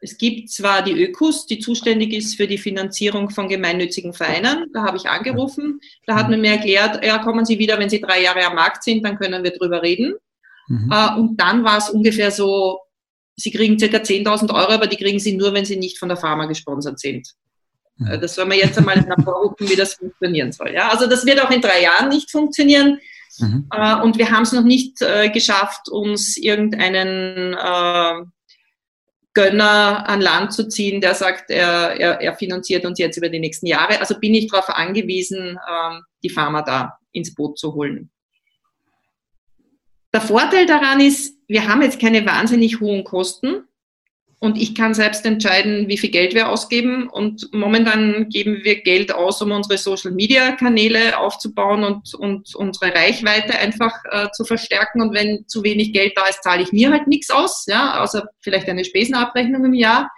[0.00, 4.70] Es gibt zwar die Ökos, die zuständig ist für die Finanzierung von gemeinnützigen Vereinen.
[4.74, 5.80] Da habe ich angerufen.
[6.06, 8.84] Da hat man mir erklärt, ja, kommen Sie wieder, wenn Sie drei Jahre am Markt
[8.84, 10.14] sind, dann können wir drüber reden.
[10.68, 10.90] Mhm.
[10.90, 12.80] Äh, und dann war es ungefähr so,
[13.36, 16.16] Sie kriegen circa 10.000 Euro, aber die kriegen Sie nur, wenn Sie nicht von der
[16.16, 17.28] Pharma gesponsert sind.
[17.96, 18.06] Mhm.
[18.06, 20.72] Äh, das soll man jetzt einmal hervorrufen, wie das funktionieren soll.
[20.72, 23.00] Ja, also das wird auch in drei Jahren nicht funktionieren.
[23.38, 23.66] Mhm.
[23.72, 24.98] Äh, und wir haben es noch nicht
[25.32, 27.56] geschafft, uns irgendeinen
[29.34, 33.40] Gönner an Land zu ziehen, der sagt, er, er, er finanziert uns jetzt über die
[33.40, 33.98] nächsten Jahre.
[33.98, 38.10] Also bin ich darauf angewiesen, ähm, die Pharma da ins Boot zu holen.
[40.14, 43.64] Der Vorteil daran ist, wir haben jetzt keine wahnsinnig hohen Kosten.
[44.38, 47.08] Und ich kann selbst entscheiden, wie viel Geld wir ausgeben.
[47.08, 53.92] Und momentan geben wir Geld aus, um unsere Social-Media-Kanäle aufzubauen und, und unsere Reichweite einfach
[54.12, 55.02] äh, zu verstärken.
[55.02, 58.28] Und wenn zu wenig Geld da ist, zahle ich mir halt nichts aus, ja, außer
[58.40, 60.10] vielleicht eine Spesenabrechnung im Jahr.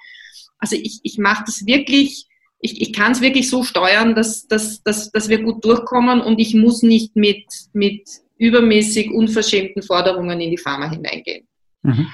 [0.59, 2.27] Also ich, ich mache das wirklich,
[2.59, 6.39] ich, ich kann es wirklich so steuern, dass, dass, dass, dass wir gut durchkommen und
[6.39, 8.03] ich muss nicht mit, mit
[8.39, 11.47] übermäßig unverschämten Forderungen in die Pharma hineingehen.
[11.83, 12.09] Mhm.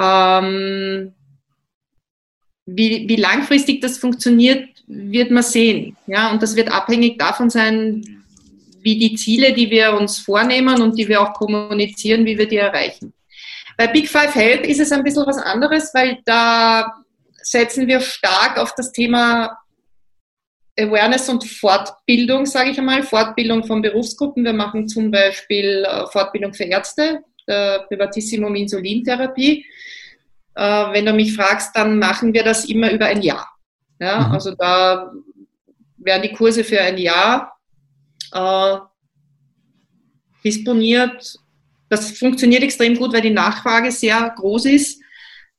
[0.00, 1.14] Ähm,
[2.66, 5.96] wie, wie langfristig das funktioniert, wird man sehen.
[6.06, 8.22] Ja, und das wird abhängig davon sein,
[8.82, 12.56] wie die Ziele, die wir uns vornehmen und die wir auch kommunizieren, wie wir die
[12.56, 13.12] erreichen.
[13.76, 16.92] Bei Big Five Help ist es ein bisschen was anderes, weil da
[17.42, 19.56] setzen wir stark auf das Thema
[20.78, 24.44] Awareness und Fortbildung, sage ich einmal, Fortbildung von Berufsgruppen.
[24.44, 29.66] Wir machen zum Beispiel äh, Fortbildung für Ärzte, der Privatissimum Insulintherapie.
[30.54, 30.62] Äh,
[30.92, 33.48] wenn du mich fragst, dann machen wir das immer über ein Jahr.
[34.00, 34.32] Ja, mhm.
[34.32, 35.12] also da
[35.98, 37.58] werden die Kurse für ein Jahr
[38.32, 38.76] äh,
[40.44, 41.36] disponiert.
[41.88, 44.99] Das funktioniert extrem gut, weil die Nachfrage sehr groß ist.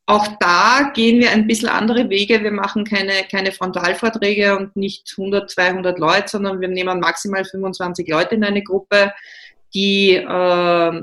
[0.06, 2.44] Auch da gehen wir ein bisschen andere Wege.
[2.44, 8.08] Wir machen keine, keine Frontalvorträge und nicht 100, 200 Leute, sondern wir nehmen maximal 25
[8.10, 9.14] Leute in eine Gruppe,
[9.74, 11.02] die äh,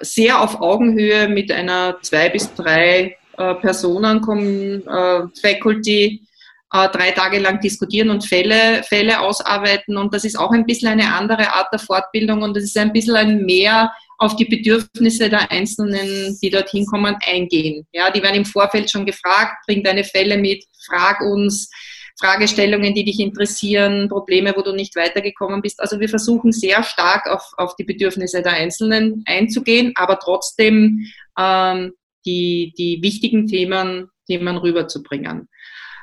[0.00, 6.22] sehr auf Augenhöhe mit einer zwei bis drei äh, Personen kommen, äh, Faculty,
[6.72, 9.96] äh, drei Tage lang diskutieren und Fälle, Fälle ausarbeiten.
[9.96, 12.92] Und das ist auch ein bisschen eine andere Art der Fortbildung und das ist ein
[12.92, 17.86] bisschen ein mehr auf die Bedürfnisse der Einzelnen, die dorthin kommen, eingehen.
[17.92, 21.68] Ja, die werden im Vorfeld schon gefragt, bring deine Fälle mit, frag uns,
[22.18, 25.80] Fragestellungen, die dich interessieren, Probleme, wo du nicht weitergekommen bist.
[25.80, 31.06] Also wir versuchen sehr stark auf, auf die Bedürfnisse der Einzelnen einzugehen, aber trotzdem
[31.38, 31.92] ähm,
[32.24, 35.48] die, die wichtigen Themen, Themen rüberzubringen.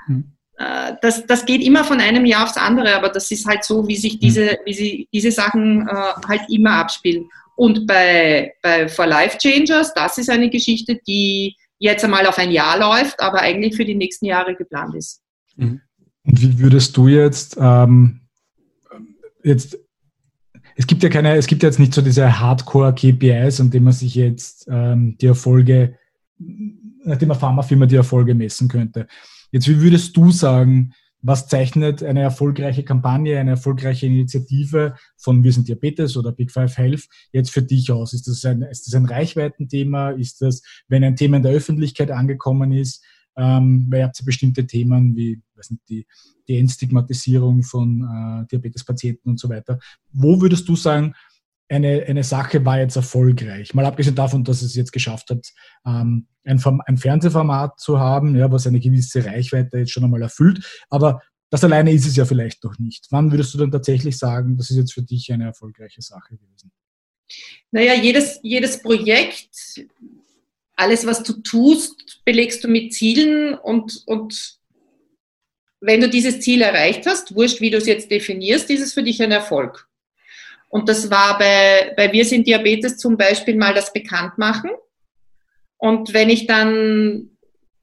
[0.06, 0.34] Hm.
[0.58, 3.88] Äh, das, das geht immer von einem Jahr aufs andere, aber das ist halt so,
[3.88, 4.58] wie sich diese, hm.
[4.66, 7.28] wie sie, diese Sachen äh, halt immer abspielen.
[7.56, 12.52] Und bei, bei For Life Changers, das ist eine Geschichte, die jetzt einmal auf ein
[12.52, 15.22] Jahr läuft, aber eigentlich für die nächsten Jahre geplant ist.
[15.56, 15.82] Mhm.
[16.26, 18.22] Und wie würdest du jetzt, ähm,
[19.44, 19.78] jetzt,
[20.76, 24.16] es gibt ja keine, es gibt jetzt nicht so diese Hardcore-KPIs, an denen man sich
[24.16, 25.98] jetzt ähm, die Erfolge,
[27.04, 29.08] nachdem eine Pharmafirma die Erfolge messen könnte.
[29.52, 30.94] Jetzt, wie würdest du sagen,
[31.24, 36.78] was zeichnet eine erfolgreiche Kampagne, eine erfolgreiche Initiative von Wir sind Diabetes oder Big Five
[36.78, 38.14] Health jetzt für dich aus?
[38.14, 40.12] Ist das ein, ist das ein Reichweitenthema?
[40.12, 43.04] Ist das, wenn ein Thema in der Öffentlichkeit angekommen ist,
[43.38, 46.08] ähm, weil ihr habt ja bestimmte Themen wie weiß nicht, die,
[46.48, 49.80] die Entstigmatisierung von äh, Diabetespatienten und so weiter.
[50.12, 51.14] Wo würdest du sagen,
[51.74, 53.74] eine, eine Sache war jetzt erfolgreich?
[53.74, 55.48] Mal abgesehen davon, dass es jetzt geschafft hat,
[55.86, 60.86] ähm, ein, ein Fernsehformat zu haben, ja, was eine gewisse Reichweite jetzt schon einmal erfüllt.
[60.90, 63.08] Aber das alleine ist es ja vielleicht noch nicht.
[63.12, 66.72] Wann würdest du dann tatsächlich sagen, das ist jetzt für dich eine erfolgreiche Sache gewesen?
[67.72, 69.86] Naja, jedes, jedes Projekt,
[70.76, 74.60] alles, was du tust, belegst du mit Zielen und, und
[75.80, 79.04] wenn du dieses Ziel erreicht hast, wurscht, wie du es jetzt definierst, ist es für
[79.04, 79.88] dich ein Erfolg.
[80.74, 84.72] Und das war bei, bei Wir sind Diabetes zum Beispiel mal das Bekanntmachen.
[85.78, 87.30] Und wenn ich dann,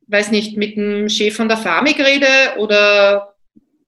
[0.09, 3.37] weiß nicht, mit dem Chef von der Pharmik rede oder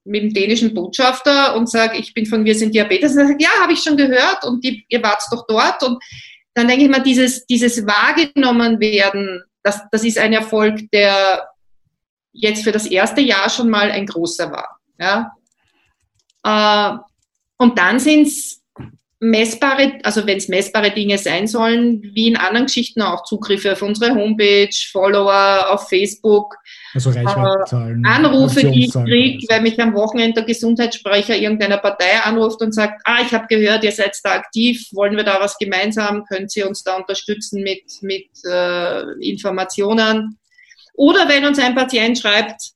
[0.04, 3.50] mit dem dänischen Botschafter und sage, ich bin von Wir sind Diabetes, dann sage ja,
[3.60, 5.82] habe ich schon gehört und die, ihr wart doch dort.
[5.82, 6.00] Und
[6.54, 11.48] dann denke ich mal, dieses, dieses wahrgenommen werden, das, das ist ein Erfolg, der
[12.30, 14.78] jetzt für das erste Jahr schon mal ein großer war.
[15.00, 15.32] Ja?
[16.44, 16.98] Äh,
[17.58, 18.61] und dann sind es
[19.22, 23.80] messbare, also wenn es messbare Dinge sein sollen, wie in anderen Geschichten auch Zugriffe auf
[23.80, 26.56] unsere Homepage, Follower auf Facebook,
[26.92, 32.20] also Reichweitenzahlen, äh, Anrufe, die ich kriege, weil mich am Wochenende der Gesundheitssprecher irgendeiner Partei
[32.24, 35.56] anruft und sagt, ah, ich habe gehört, ihr seid da aktiv, wollen wir da was
[35.56, 40.36] gemeinsam, können Sie uns da unterstützen mit, mit äh, Informationen?
[40.94, 42.72] Oder wenn uns ein Patient schreibt,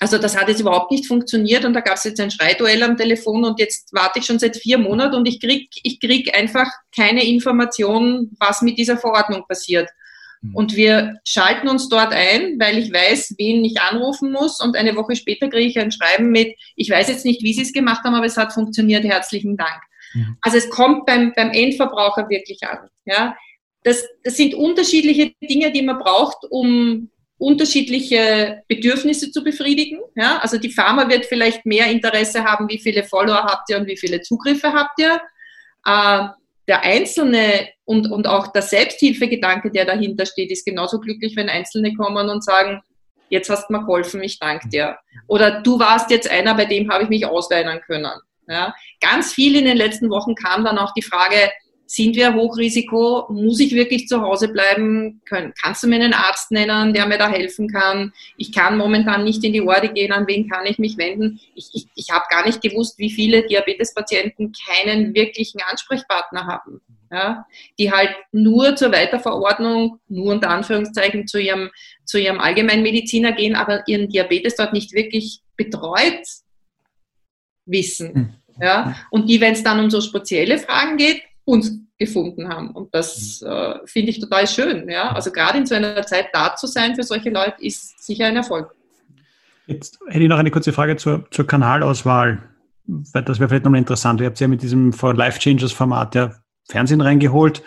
[0.00, 2.96] also das hat jetzt überhaupt nicht funktioniert und da gab es jetzt ein Schreiduell am
[2.96, 6.70] Telefon und jetzt warte ich schon seit vier Monaten und ich krieg, ich krieg einfach
[6.94, 9.88] keine Information, was mit dieser Verordnung passiert.
[10.40, 10.54] Mhm.
[10.54, 14.60] Und wir schalten uns dort ein, weil ich weiß, wen ich anrufen muss.
[14.60, 17.62] Und eine Woche später kriege ich ein Schreiben mit, ich weiß jetzt nicht, wie Sie
[17.62, 19.04] es gemacht haben, aber es hat funktioniert.
[19.04, 19.80] Herzlichen Dank.
[20.14, 20.36] Mhm.
[20.42, 22.88] Also es kommt beim, beim Endverbraucher wirklich an.
[23.04, 23.36] Ja?
[23.82, 30.00] Das, das sind unterschiedliche Dinge, die man braucht, um unterschiedliche Bedürfnisse zu befriedigen.
[30.16, 30.38] Ja?
[30.38, 33.96] Also die Pharma wird vielleicht mehr Interesse haben, wie viele Follower habt ihr und wie
[33.96, 35.20] viele Zugriffe habt ihr.
[35.86, 36.28] Äh,
[36.66, 41.94] der Einzelne und, und auch der Selbsthilfegedanke, der dahinter steht, ist genauso glücklich, wenn Einzelne
[41.94, 42.82] kommen und sagen,
[43.30, 44.98] jetzt hast du mir geholfen, ich danke dir.
[45.26, 48.12] Oder du warst jetzt einer, bei dem habe ich mich ausweinen können.
[48.48, 48.74] Ja?
[49.00, 51.50] Ganz viel in den letzten Wochen kam dann auch die Frage,
[51.90, 53.28] sind wir Hochrisiko?
[53.30, 55.22] Muss ich wirklich zu Hause bleiben?
[55.24, 58.12] Können, kannst du mir einen Arzt nennen, der mir da helfen kann?
[58.36, 61.40] Ich kann momentan nicht in die Orde gehen, an wen kann ich mich wenden?
[61.54, 66.82] Ich, ich, ich habe gar nicht gewusst, wie viele Diabetespatienten keinen wirklichen Ansprechpartner haben.
[67.10, 67.46] Ja,
[67.78, 71.70] die halt nur zur Weiterverordnung, nur unter Anführungszeichen zu ihrem,
[72.04, 76.20] zu ihrem Allgemeinmediziner gehen, aber ihren Diabetes dort nicht wirklich betreut
[77.64, 78.14] wissen.
[78.14, 78.34] Hm.
[78.60, 82.70] Ja, und die, wenn es dann um so spezielle Fragen geht, uns gefunden haben.
[82.70, 83.48] Und das mhm.
[83.48, 84.88] äh, finde ich total schön.
[84.88, 85.12] Ja?
[85.12, 88.36] Also gerade in so einer Zeit da zu sein für solche Leute ist sicher ein
[88.36, 88.74] Erfolg.
[89.66, 92.42] Jetzt hätte ich noch eine kurze Frage zur, zur Kanalauswahl,
[92.86, 94.20] weil das wäre vielleicht nochmal interessant.
[94.20, 96.34] Ihr habt ja mit diesem Life Changers Format ja
[96.68, 97.62] Fernsehen reingeholt.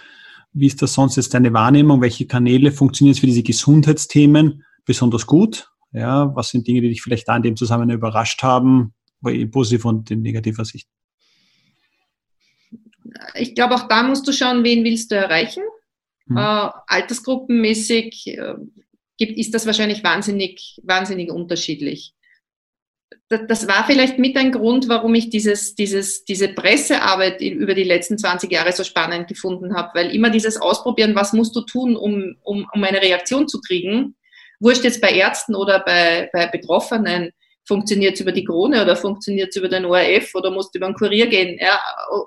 [0.54, 2.02] Wie ist das sonst jetzt deine Wahrnehmung?
[2.02, 5.70] Welche Kanäle funktionieren für diese Gesundheitsthemen besonders gut?
[5.92, 8.94] Ja, was sind Dinge, die dich vielleicht da in dem Zusammenhang überrascht haben,
[9.26, 10.88] in positiver und in negativer Sicht?
[13.36, 15.64] Ich glaube, auch da musst du schauen, wen willst du erreichen.
[16.26, 16.38] Mhm.
[16.38, 18.54] Äh, altersgruppenmäßig äh,
[19.18, 22.14] gibt, ist das wahrscheinlich wahnsinnig, wahnsinnig unterschiedlich.
[23.30, 27.84] Das, das war vielleicht mit ein Grund, warum ich dieses, dieses, diese Pressearbeit über die
[27.84, 31.96] letzten 20 Jahre so spannend gefunden habe, weil immer dieses Ausprobieren, was musst du tun,
[31.96, 34.16] um, um, um eine Reaktion zu kriegen,
[34.60, 37.32] wurscht jetzt bei Ärzten oder bei, bei Betroffenen,
[37.66, 40.88] funktioniert es über die Krone oder funktioniert es über den ORF oder musst du über
[40.88, 41.58] einen Kurier gehen?
[41.60, 41.80] Ja?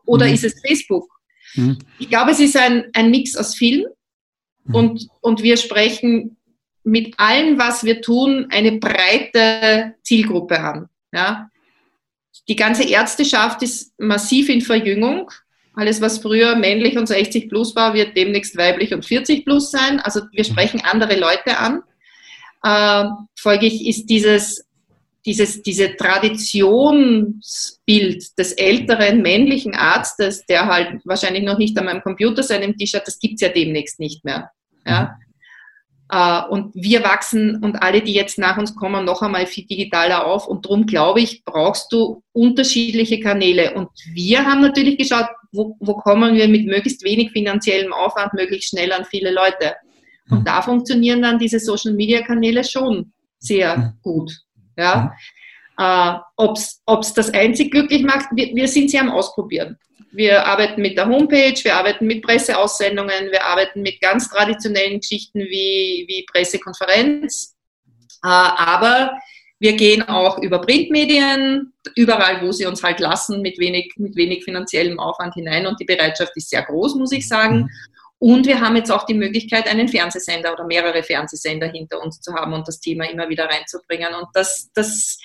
[0.07, 0.35] Oder mhm.
[0.35, 1.09] ist es Facebook?
[1.55, 1.78] Mhm.
[1.99, 3.87] Ich glaube, es ist ein, ein Mix aus vielen
[4.64, 4.74] mhm.
[4.74, 6.37] und, und wir sprechen
[6.85, 10.89] mit allem, was wir tun, eine breite Zielgruppe an.
[11.12, 11.51] Ja?
[12.49, 15.30] Die ganze Ärzteschaft ist massiv in Verjüngung.
[15.74, 19.99] Alles, was früher männlich und 60 plus war, wird demnächst weiblich und 40 plus sein.
[20.01, 20.53] Also wir mhm.
[20.53, 21.82] sprechen andere Leute an.
[22.62, 24.66] Äh, folglich ist dieses
[25.27, 32.43] dieses, diese Traditionsbild des älteren männlichen Arztes, der halt wahrscheinlich noch nicht an meinem Computer
[32.43, 34.51] seinem Tisch hat, das gibt's ja demnächst nicht mehr.
[34.87, 35.03] Ja?
[35.03, 35.09] Mhm.
[36.51, 40.47] Und wir wachsen und alle, die jetzt nach uns kommen, noch einmal viel digitaler auf.
[40.47, 43.75] Und darum glaube ich, brauchst du unterschiedliche Kanäle.
[43.75, 48.70] Und wir haben natürlich geschaut, wo, wo kommen wir mit möglichst wenig finanziellem Aufwand möglichst
[48.70, 49.75] schnell an viele Leute.
[50.31, 50.45] Und mhm.
[50.45, 53.93] da funktionieren dann diese Social-Media-Kanäle schon sehr mhm.
[54.03, 54.43] gut.
[54.77, 55.14] Ja?
[55.79, 55.85] Mhm.
[55.85, 59.79] Äh, Ob es das einzig glücklich macht, wir, wir sind sie am Ausprobieren.
[60.12, 65.41] Wir arbeiten mit der Homepage, wir arbeiten mit Presseaussendungen, wir arbeiten mit ganz traditionellen Geschichten
[65.41, 67.57] wie, wie Pressekonferenz.
[68.22, 69.18] Äh, aber
[69.59, 74.45] wir gehen auch über Printmedien, überall, wo sie uns halt lassen, mit wenig, mit wenig
[74.45, 75.66] finanziellem Aufwand hinein.
[75.66, 77.70] Und die Bereitschaft ist sehr groß, muss ich sagen.
[78.25, 82.33] Und wir haben jetzt auch die Möglichkeit, einen Fernsehsender oder mehrere Fernsehsender hinter uns zu
[82.33, 84.14] haben und das Thema immer wieder reinzubringen.
[84.14, 85.18] Und das, das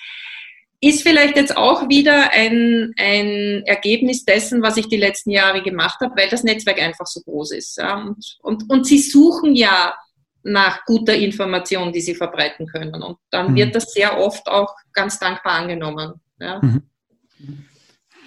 [0.82, 5.98] ist vielleicht jetzt auch wieder ein, ein Ergebnis dessen, was ich die letzten Jahre gemacht
[6.02, 7.80] habe, weil das Netzwerk einfach so groß ist.
[7.80, 9.94] Und, und, und sie suchen ja
[10.42, 13.02] nach guter Information, die sie verbreiten können.
[13.02, 13.56] Und dann mhm.
[13.56, 16.20] wird das sehr oft auch ganz dankbar angenommen.
[16.38, 16.60] Ja.
[16.60, 16.82] Mhm.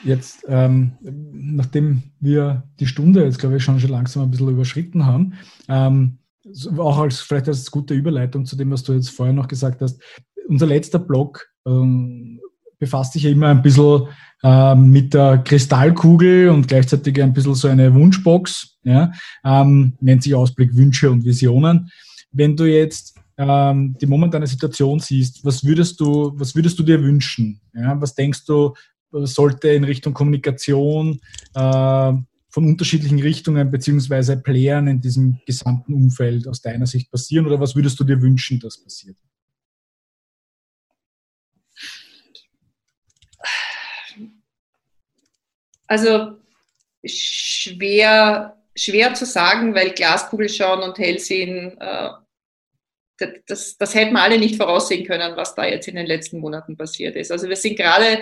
[0.04, 5.06] Jetzt, ähm, nachdem wir die Stunde jetzt, glaube ich, schon, schon langsam ein bisschen überschritten
[5.06, 5.34] haben,
[5.70, 6.18] ähm,
[6.78, 10.02] auch als vielleicht als gute Überleitung zu dem, was du jetzt vorher noch gesagt hast,
[10.48, 12.42] unser letzter Blog ähm,
[12.80, 14.08] befasst sich ja immer ein bisschen
[14.44, 19.12] äh, mit der Kristallkugel und gleichzeitig ein bisschen so eine Wunschbox, ja,
[19.46, 21.90] ähm, nennt sich Ausblick Wünsche und Visionen.
[22.32, 27.02] Wenn du jetzt ähm, die momentane Situation siehst, was würdest du, was würdest du dir
[27.02, 27.62] wünschen?
[27.74, 28.00] Ja?
[28.00, 28.74] Was denkst du,
[29.26, 31.20] sollte in Richtung Kommunikation
[31.54, 32.14] äh,
[32.50, 37.76] von unterschiedlichen Richtungen beziehungsweise Playern in diesem gesamten Umfeld aus deiner Sicht passieren oder was
[37.76, 39.18] würdest du dir wünschen, dass passiert?
[45.88, 46.38] Also
[47.06, 52.10] schwer, schwer zu sagen, weil Glaskugel schauen und hell sehen, äh,
[53.48, 56.78] das, das hätten wir alle nicht voraussehen können, was da jetzt in den letzten Monaten
[56.78, 57.32] passiert ist.
[57.32, 58.20] Also wir sind gerade,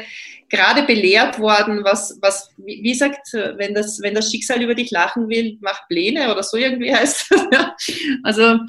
[0.50, 5.30] gerade belehrt worden, was, was, wie sagt, wenn das, wenn das Schicksal über dich lachen
[5.30, 7.34] will, mach Pläne oder so irgendwie heißt.
[8.24, 8.60] also,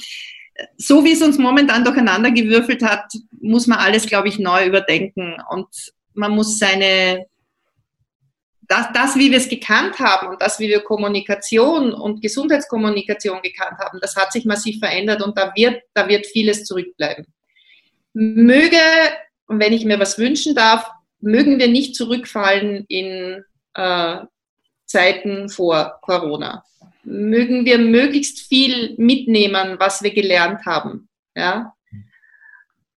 [0.77, 5.37] so wie es uns momentan durcheinander gewürfelt hat, muss man alles, glaube ich, neu überdenken
[5.51, 5.69] und
[6.15, 7.27] man muss seine,
[8.73, 13.79] das, das, wie wir es gekannt haben und das, wie wir Kommunikation und Gesundheitskommunikation gekannt
[13.79, 17.27] haben, das hat sich massiv verändert und da wird, da wird vieles zurückbleiben.
[18.15, 18.79] Möge,
[19.47, 23.45] und wenn ich mir was wünschen darf, mögen wir nicht zurückfallen in
[23.75, 24.17] äh,
[24.87, 26.65] Zeiten vor Corona.
[27.05, 31.11] Mögen wir möglichst viel mitnehmen, was wir gelernt haben.
[31.37, 31.75] Ja?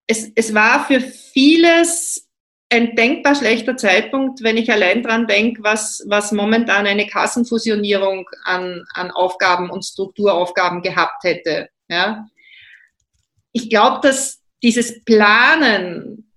[0.06, 2.23] Es, es war für vieles
[2.74, 8.84] ein denkbar schlechter Zeitpunkt, wenn ich allein dran denke, was, was momentan eine Kassenfusionierung an,
[8.94, 11.70] an Aufgaben und Strukturaufgaben gehabt hätte.
[11.88, 12.28] Ja?
[13.52, 16.32] Ich glaube, dass dieses Planen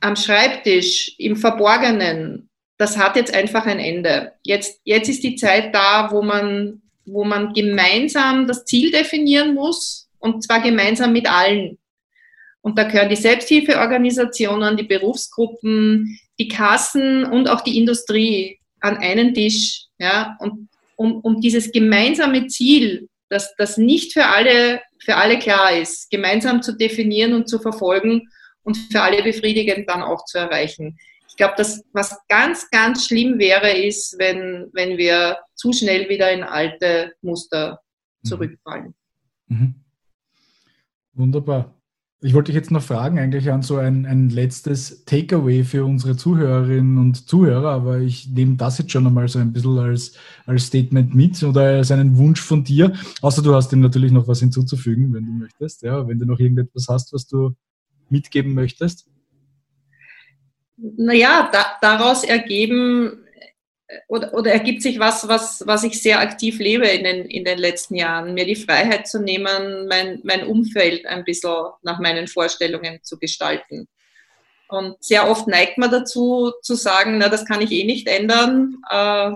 [0.00, 2.48] am Schreibtisch, im Verborgenen,
[2.78, 4.32] das hat jetzt einfach ein Ende.
[4.44, 10.08] Jetzt, jetzt ist die Zeit da, wo man, wo man gemeinsam das Ziel definieren muss
[10.18, 11.78] und zwar gemeinsam mit allen.
[12.60, 19.34] Und da gehören die Selbsthilfeorganisationen, die Berufsgruppen, die Kassen und auch die Industrie an einen
[19.34, 19.86] Tisch.
[19.98, 25.76] Ja, und um, um dieses gemeinsame Ziel, das, das nicht für alle, für alle klar
[25.76, 28.28] ist, gemeinsam zu definieren und zu verfolgen
[28.62, 30.98] und für alle befriedigend dann auch zu erreichen.
[31.28, 36.32] Ich glaube, das, was ganz, ganz schlimm wäre, ist, wenn, wenn wir zu schnell wieder
[36.32, 37.80] in alte Muster
[38.22, 38.28] mhm.
[38.28, 38.94] zurückfallen.
[39.46, 39.74] Mhm.
[41.14, 41.77] Wunderbar.
[42.20, 46.16] Ich wollte dich jetzt noch fragen, eigentlich an so ein, ein letztes Takeaway für unsere
[46.16, 50.14] Zuhörerinnen und Zuhörer, aber ich nehme das jetzt schon einmal so ein bisschen als,
[50.44, 52.92] als Statement mit oder als einen Wunsch von dir.
[53.22, 55.82] Außer du hast dem natürlich noch was hinzuzufügen, wenn du möchtest.
[55.82, 57.54] Ja, wenn du noch irgendetwas hast, was du
[58.10, 59.06] mitgeben möchtest.
[60.76, 63.27] Naja, da, daraus ergeben
[64.08, 67.58] oder, oder ergibt sich was, was, was ich sehr aktiv lebe in den, in den
[67.58, 73.00] letzten Jahren, mir die Freiheit zu nehmen, mein, mein Umfeld ein bisschen nach meinen Vorstellungen
[73.02, 73.88] zu gestalten.
[74.68, 78.76] Und sehr oft neigt man dazu zu sagen, na, das kann ich eh nicht ändern.
[78.90, 79.32] Äh,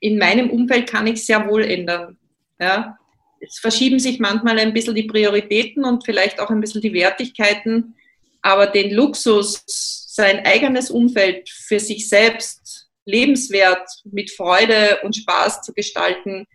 [0.00, 2.18] in meinem Umfeld kann ich sehr wohl ändern.
[2.60, 2.98] Ja?
[3.40, 7.94] Es verschieben sich manchmal ein bisschen die Prioritäten und vielleicht auch ein bisschen die Wertigkeiten,
[8.42, 12.63] aber den Luxus, sein eigenes Umfeld für sich selbst
[13.04, 16.46] lebenswert, mit Freude und Spaß zu gestalten,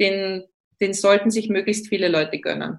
[0.00, 0.44] den,
[0.80, 2.78] den sollten sich möglichst viele Leute gönnen.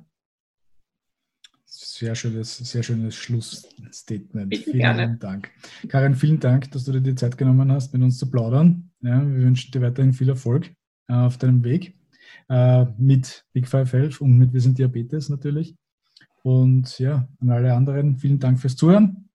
[1.65, 4.49] Sehr schönes, sehr schönes Schlussstatement.
[4.49, 5.17] Bitte vielen gerne.
[5.19, 5.51] Dank.
[5.89, 8.91] Karin, vielen Dank, dass du dir die Zeit genommen hast, mit uns zu plaudern.
[9.01, 10.71] Ja, wir wünschen dir weiterhin viel Erfolg
[11.07, 11.93] äh, auf deinem Weg
[12.49, 15.75] äh, mit Big Five Health und mit Wir sind Diabetes natürlich.
[16.41, 19.29] Und ja, an alle anderen, vielen Dank fürs Zuhören.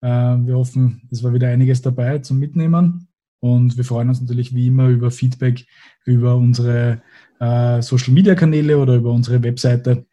[0.00, 3.08] Äh, wir hoffen, es war wieder einiges dabei zum Mitnehmen.
[3.40, 5.66] Und wir freuen uns natürlich wie immer über Feedback
[6.04, 7.02] über unsere
[7.40, 10.06] äh, Social Media Kanäle oder über unsere Webseite.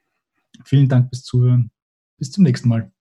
[0.66, 1.72] Vielen Dank fürs Zuhören.
[2.18, 2.93] Bis zum nächsten Mal.